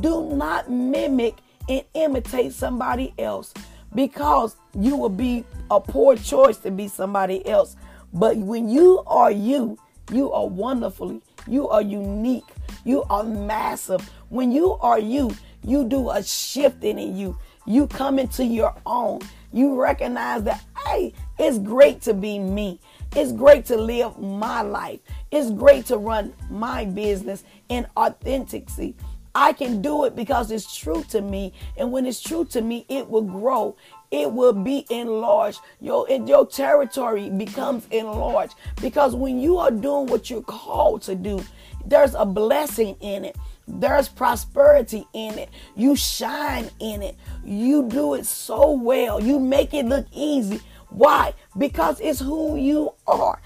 Do 0.00 0.30
not 0.34 0.70
mimic 0.70 1.38
and 1.68 1.84
imitate 1.94 2.52
somebody 2.52 3.14
else 3.18 3.52
because 3.94 4.56
you 4.78 4.96
will 4.96 5.08
be 5.08 5.44
a 5.70 5.80
poor 5.80 6.16
choice 6.16 6.58
to 6.58 6.70
be 6.70 6.88
somebody 6.88 7.46
else. 7.46 7.76
But 8.12 8.36
when 8.36 8.68
you 8.68 9.02
are 9.06 9.30
you, 9.30 9.78
you 10.10 10.32
are 10.32 10.46
wonderfully, 10.46 11.20
you 11.46 11.68
are 11.68 11.82
unique, 11.82 12.46
you 12.84 13.02
are 13.04 13.24
massive. 13.24 14.08
When 14.30 14.52
you 14.52 14.74
are 14.74 14.98
you, 14.98 15.34
you 15.62 15.84
do 15.84 16.10
a 16.10 16.22
shifting 16.22 16.98
in 16.98 17.16
you. 17.16 17.38
You 17.68 17.86
come 17.86 18.18
into 18.18 18.46
your 18.46 18.74
own. 18.86 19.20
You 19.52 19.78
recognize 19.78 20.42
that, 20.44 20.64
hey, 20.86 21.12
it's 21.38 21.58
great 21.58 22.00
to 22.02 22.14
be 22.14 22.38
me. 22.38 22.80
It's 23.14 23.30
great 23.30 23.66
to 23.66 23.76
live 23.76 24.18
my 24.18 24.62
life. 24.62 25.00
It's 25.30 25.50
great 25.50 25.84
to 25.86 25.98
run 25.98 26.32
my 26.50 26.86
business 26.86 27.44
in 27.68 27.86
authenticity. 27.94 28.96
I 29.34 29.52
can 29.52 29.82
do 29.82 30.06
it 30.06 30.16
because 30.16 30.50
it's 30.50 30.74
true 30.74 31.04
to 31.10 31.20
me. 31.20 31.52
And 31.76 31.92
when 31.92 32.06
it's 32.06 32.22
true 32.22 32.46
to 32.46 32.62
me, 32.62 32.86
it 32.88 33.06
will 33.06 33.20
grow. 33.20 33.76
It 34.10 34.32
will 34.32 34.54
be 34.54 34.86
enlarged. 34.88 35.60
Your, 35.78 36.08
your 36.08 36.46
territory 36.46 37.28
becomes 37.28 37.86
enlarged. 37.90 38.54
Because 38.80 39.14
when 39.14 39.38
you 39.38 39.58
are 39.58 39.70
doing 39.70 40.06
what 40.06 40.30
you're 40.30 40.40
called 40.40 41.02
to 41.02 41.14
do, 41.14 41.44
there's 41.84 42.14
a 42.14 42.24
blessing 42.24 42.96
in 43.00 43.26
it. 43.26 43.36
There's 43.68 44.08
prosperity 44.08 45.06
in 45.12 45.38
it. 45.38 45.50
You 45.76 45.94
shine 45.94 46.70
in 46.80 47.02
it. 47.02 47.16
You 47.44 47.88
do 47.88 48.14
it 48.14 48.26
so 48.26 48.72
well. 48.72 49.22
You 49.22 49.38
make 49.38 49.74
it 49.74 49.84
look 49.84 50.06
easy. 50.12 50.60
Why? 50.88 51.34
Because 51.56 52.00
it's 52.00 52.18
who 52.18 52.56
you 52.56 52.94
are. 53.06 53.40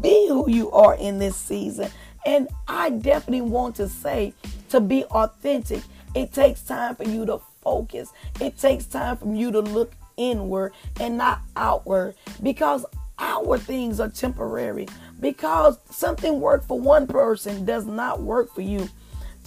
Be 0.00 0.28
who 0.28 0.50
you 0.50 0.70
are 0.72 0.96
in 0.96 1.18
this 1.18 1.36
season. 1.36 1.90
And 2.26 2.48
I 2.66 2.90
definitely 2.90 3.42
want 3.42 3.76
to 3.76 3.88
say 3.88 4.34
to 4.70 4.80
be 4.80 5.04
authentic, 5.04 5.82
it 6.14 6.32
takes 6.32 6.62
time 6.62 6.96
for 6.96 7.04
you 7.04 7.24
to 7.26 7.40
focus. 7.62 8.12
It 8.40 8.58
takes 8.58 8.84
time 8.84 9.16
for 9.16 9.32
you 9.32 9.52
to 9.52 9.60
look 9.60 9.92
inward 10.16 10.72
and 10.98 11.16
not 11.16 11.40
outward 11.56 12.16
because 12.42 12.84
our 13.18 13.58
things 13.58 14.00
are 14.00 14.08
temporary. 14.08 14.88
Because 15.20 15.78
something 15.90 16.40
worked 16.40 16.66
for 16.66 16.78
one 16.78 17.06
person 17.06 17.64
does 17.64 17.86
not 17.86 18.20
work 18.20 18.52
for 18.54 18.60
you. 18.60 18.88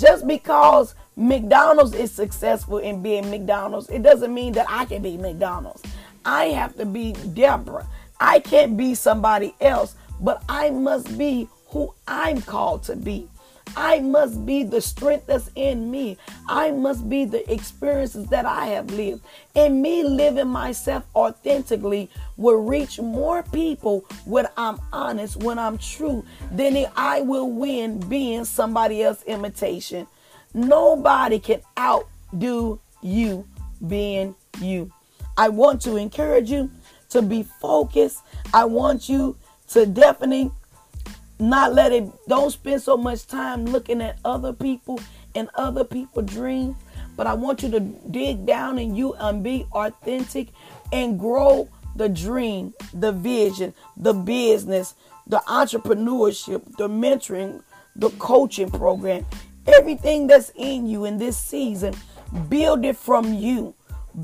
Just 0.02 0.26
because 0.26 0.96
McDonald's 1.16 1.94
is 1.94 2.12
successful 2.12 2.80
in 2.80 3.04
being 3.04 3.30
McDonald's, 3.30 3.88
it 3.90 4.02
doesn't 4.02 4.34
mean 4.34 4.52
that 4.54 4.66
I 4.68 4.86
can 4.86 5.04
be 5.04 5.16
McDonald's. 5.16 5.84
I 6.26 6.46
have 6.46 6.76
to 6.78 6.88
be 6.88 7.14
Deborah. 7.14 7.88
I 8.20 8.40
can't 8.40 8.76
be 8.76 8.96
somebody 8.96 9.54
else, 9.62 9.94
but 10.20 10.44
I 10.50 10.72
must 10.72 11.20
be 11.20 11.48
who 11.68 11.94
I'm 12.08 12.42
called 12.42 12.82
to 12.84 12.96
be. 12.96 13.30
I 13.76 14.00
must 14.00 14.46
be 14.46 14.64
the 14.64 14.82
strength 14.82 15.28
that's 15.28 15.50
in 15.56 15.90
me. 15.90 16.18
I 16.48 16.72
must 16.72 17.10
be 17.10 17.26
the 17.26 17.52
experiences 17.52 18.28
that 18.28 18.46
I 18.46 18.68
have 18.68 18.92
lived. 18.92 19.24
And 19.56 19.82
me 19.82 20.04
living 20.04 20.48
myself 20.48 21.04
authentically 21.16 22.10
will 22.38 22.62
reach 22.64 23.00
more 23.00 23.44
people 23.44 24.06
when 24.26 24.48
I'm 24.58 24.80
honest, 24.92 25.38
when 25.38 25.60
I'm 25.60 25.78
true, 25.78 26.26
than 26.52 26.86
I 26.96 27.22
will 27.22 27.50
win 27.50 28.00
being 28.00 28.46
somebody 28.46 29.04
else's 29.04 29.24
imitation. 29.24 30.08
Nobody 30.54 31.40
can 31.40 31.62
outdo 31.78 32.80
you 33.02 33.48
being 33.88 34.36
you. 34.60 34.92
I 35.38 35.50
want 35.50 35.82
to 35.84 35.96
encourage 35.96 36.52
you 36.52 36.70
to 37.10 37.22
be 37.22 37.44
focused. 37.44 38.20
I 38.54 38.66
want 38.66 39.08
you 39.10 39.38
to 39.70 39.86
definitely 39.86 40.52
not 41.42 41.74
let 41.74 41.92
it 41.92 42.06
don't 42.28 42.52
spend 42.52 42.82
so 42.82 42.96
much 42.96 43.28
time 43.28 43.66
looking 43.66 44.02
at 44.02 44.20
other 44.24 44.54
people 44.54 45.00
and 45.36 45.50
other 45.56 45.84
people 45.84 46.22
dreams. 46.22 46.76
But 47.18 47.28
i 47.28 47.34
want 47.34 47.62
you 47.62 47.70
to 47.72 47.80
dig 47.80 48.46
down 48.46 48.80
in 48.80 48.96
you 48.96 49.14
and 49.16 49.44
be 49.44 49.66
authentic 49.74 50.48
and 50.92 51.20
grow 51.20 51.68
the 51.96 52.08
dream 52.08 52.74
the 52.94 53.12
vision 53.12 53.74
the 53.98 54.14
business 54.14 54.96
the 55.28 55.38
entrepreneurship 55.46 56.78
the 56.78 56.88
mentoring 56.88 57.62
the 57.98 58.10
coaching 58.12 58.72
program 58.72 59.26
everything 59.68 60.28
that's 60.28 60.52
in 60.56 60.88
you 60.88 61.06
in 61.06 61.18
this 61.18 61.38
season. 61.38 61.94
Build 62.50 62.86
it 62.86 62.98
from 62.98 63.34
you. 63.34 63.74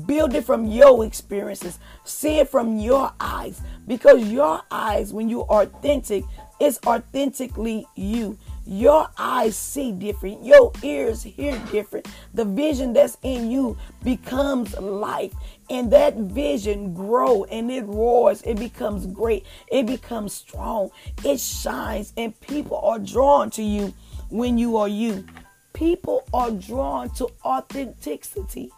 Build 0.06 0.34
it 0.34 0.44
from 0.44 0.66
your 0.66 1.04
experiences. 1.04 1.78
See 2.04 2.38
it 2.38 2.48
from 2.48 2.78
your 2.78 3.12
eyes. 3.20 3.60
Because 3.86 4.30
your 4.30 4.62
eyes 4.70 5.12
when 5.12 5.28
you're 5.28 5.44
authentic 5.44 6.24
it's 6.60 6.78
authentically 6.86 7.86
you. 7.94 8.38
Your 8.66 9.08
eyes 9.16 9.56
see 9.56 9.92
different, 9.92 10.44
your 10.44 10.72
ears 10.82 11.22
hear 11.22 11.58
different. 11.72 12.06
The 12.34 12.44
vision 12.44 12.92
that's 12.92 13.16
in 13.22 13.50
you 13.50 13.78
becomes 14.04 14.78
life, 14.78 15.32
and 15.70 15.90
that 15.92 16.16
vision 16.16 16.92
grow 16.92 17.44
and 17.44 17.70
it 17.70 17.86
roars. 17.86 18.42
It 18.42 18.58
becomes 18.58 19.06
great. 19.06 19.46
It 19.72 19.86
becomes 19.86 20.34
strong. 20.34 20.90
It 21.24 21.40
shines, 21.40 22.12
and 22.18 22.38
people 22.40 22.78
are 22.78 22.98
drawn 22.98 23.48
to 23.52 23.62
you 23.62 23.94
when 24.28 24.58
you 24.58 24.76
are 24.76 24.88
you. 24.88 25.24
People 25.72 26.24
are 26.34 26.50
drawn 26.50 27.08
to 27.14 27.28
authenticity. 27.44 28.70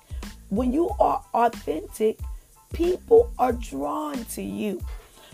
When 0.50 0.72
you 0.72 0.90
are 1.00 1.24
authentic, 1.34 2.20
people 2.72 3.32
are 3.38 3.52
drawn 3.52 4.24
to 4.26 4.42
you. 4.42 4.80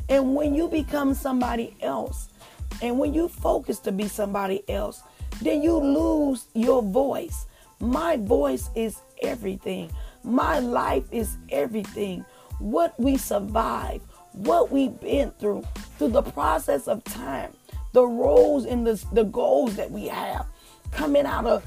And 0.08 0.34
when 0.34 0.54
you 0.54 0.68
become 0.68 1.12
somebody 1.12 1.76
else, 1.82 2.28
and 2.82 2.98
when 2.98 3.14
you 3.14 3.28
focus 3.28 3.78
to 3.80 3.92
be 3.92 4.08
somebody 4.08 4.68
else, 4.68 5.02
then 5.40 5.62
you 5.62 5.76
lose 5.76 6.46
your 6.54 6.82
voice. 6.82 7.46
My 7.80 8.16
voice 8.16 8.70
is 8.74 9.00
everything. 9.22 9.90
My 10.22 10.58
life 10.58 11.04
is 11.12 11.36
everything. 11.50 12.24
What 12.58 12.98
we 12.98 13.16
survive, 13.16 14.02
what 14.32 14.70
we've 14.70 14.98
been 15.00 15.30
through, 15.38 15.64
through 15.98 16.08
the 16.08 16.22
process 16.22 16.88
of 16.88 17.04
time, 17.04 17.52
the 17.92 18.06
roles 18.06 18.64
and 18.64 18.86
the, 18.86 19.02
the 19.12 19.24
goals 19.24 19.76
that 19.76 19.90
we 19.90 20.08
have, 20.08 20.46
coming 20.90 21.26
out 21.26 21.46
of 21.46 21.64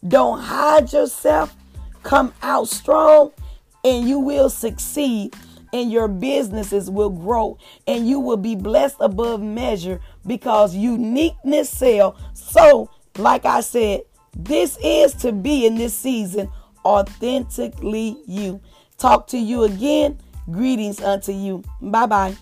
Don't 0.07 0.39
hide 0.39 0.93
yourself. 0.93 1.55
Come 2.03 2.33
out 2.43 2.67
strong 2.67 3.31
and 3.83 4.07
you 4.07 4.19
will 4.19 4.49
succeed 4.49 5.33
and 5.73 5.91
your 5.91 6.07
businesses 6.07 6.89
will 6.89 7.09
grow 7.09 7.57
and 7.87 8.07
you 8.07 8.19
will 8.19 8.37
be 8.37 8.55
blessed 8.55 8.97
above 8.99 9.41
measure 9.41 9.99
because 10.25 10.75
uniqueness 10.75 11.69
sells. 11.69 12.15
So, 12.33 12.89
like 13.17 13.45
I 13.45 13.61
said, 13.61 14.01
this 14.37 14.77
is 14.83 15.13
to 15.15 15.31
be 15.31 15.65
in 15.65 15.75
this 15.75 15.93
season 15.95 16.51
authentically 16.85 18.17
you. 18.27 18.61
Talk 18.97 19.27
to 19.27 19.37
you 19.37 19.63
again. 19.63 20.19
Greetings 20.49 21.01
unto 21.01 21.31
you. 21.31 21.63
Bye 21.81 22.05
bye. 22.05 22.37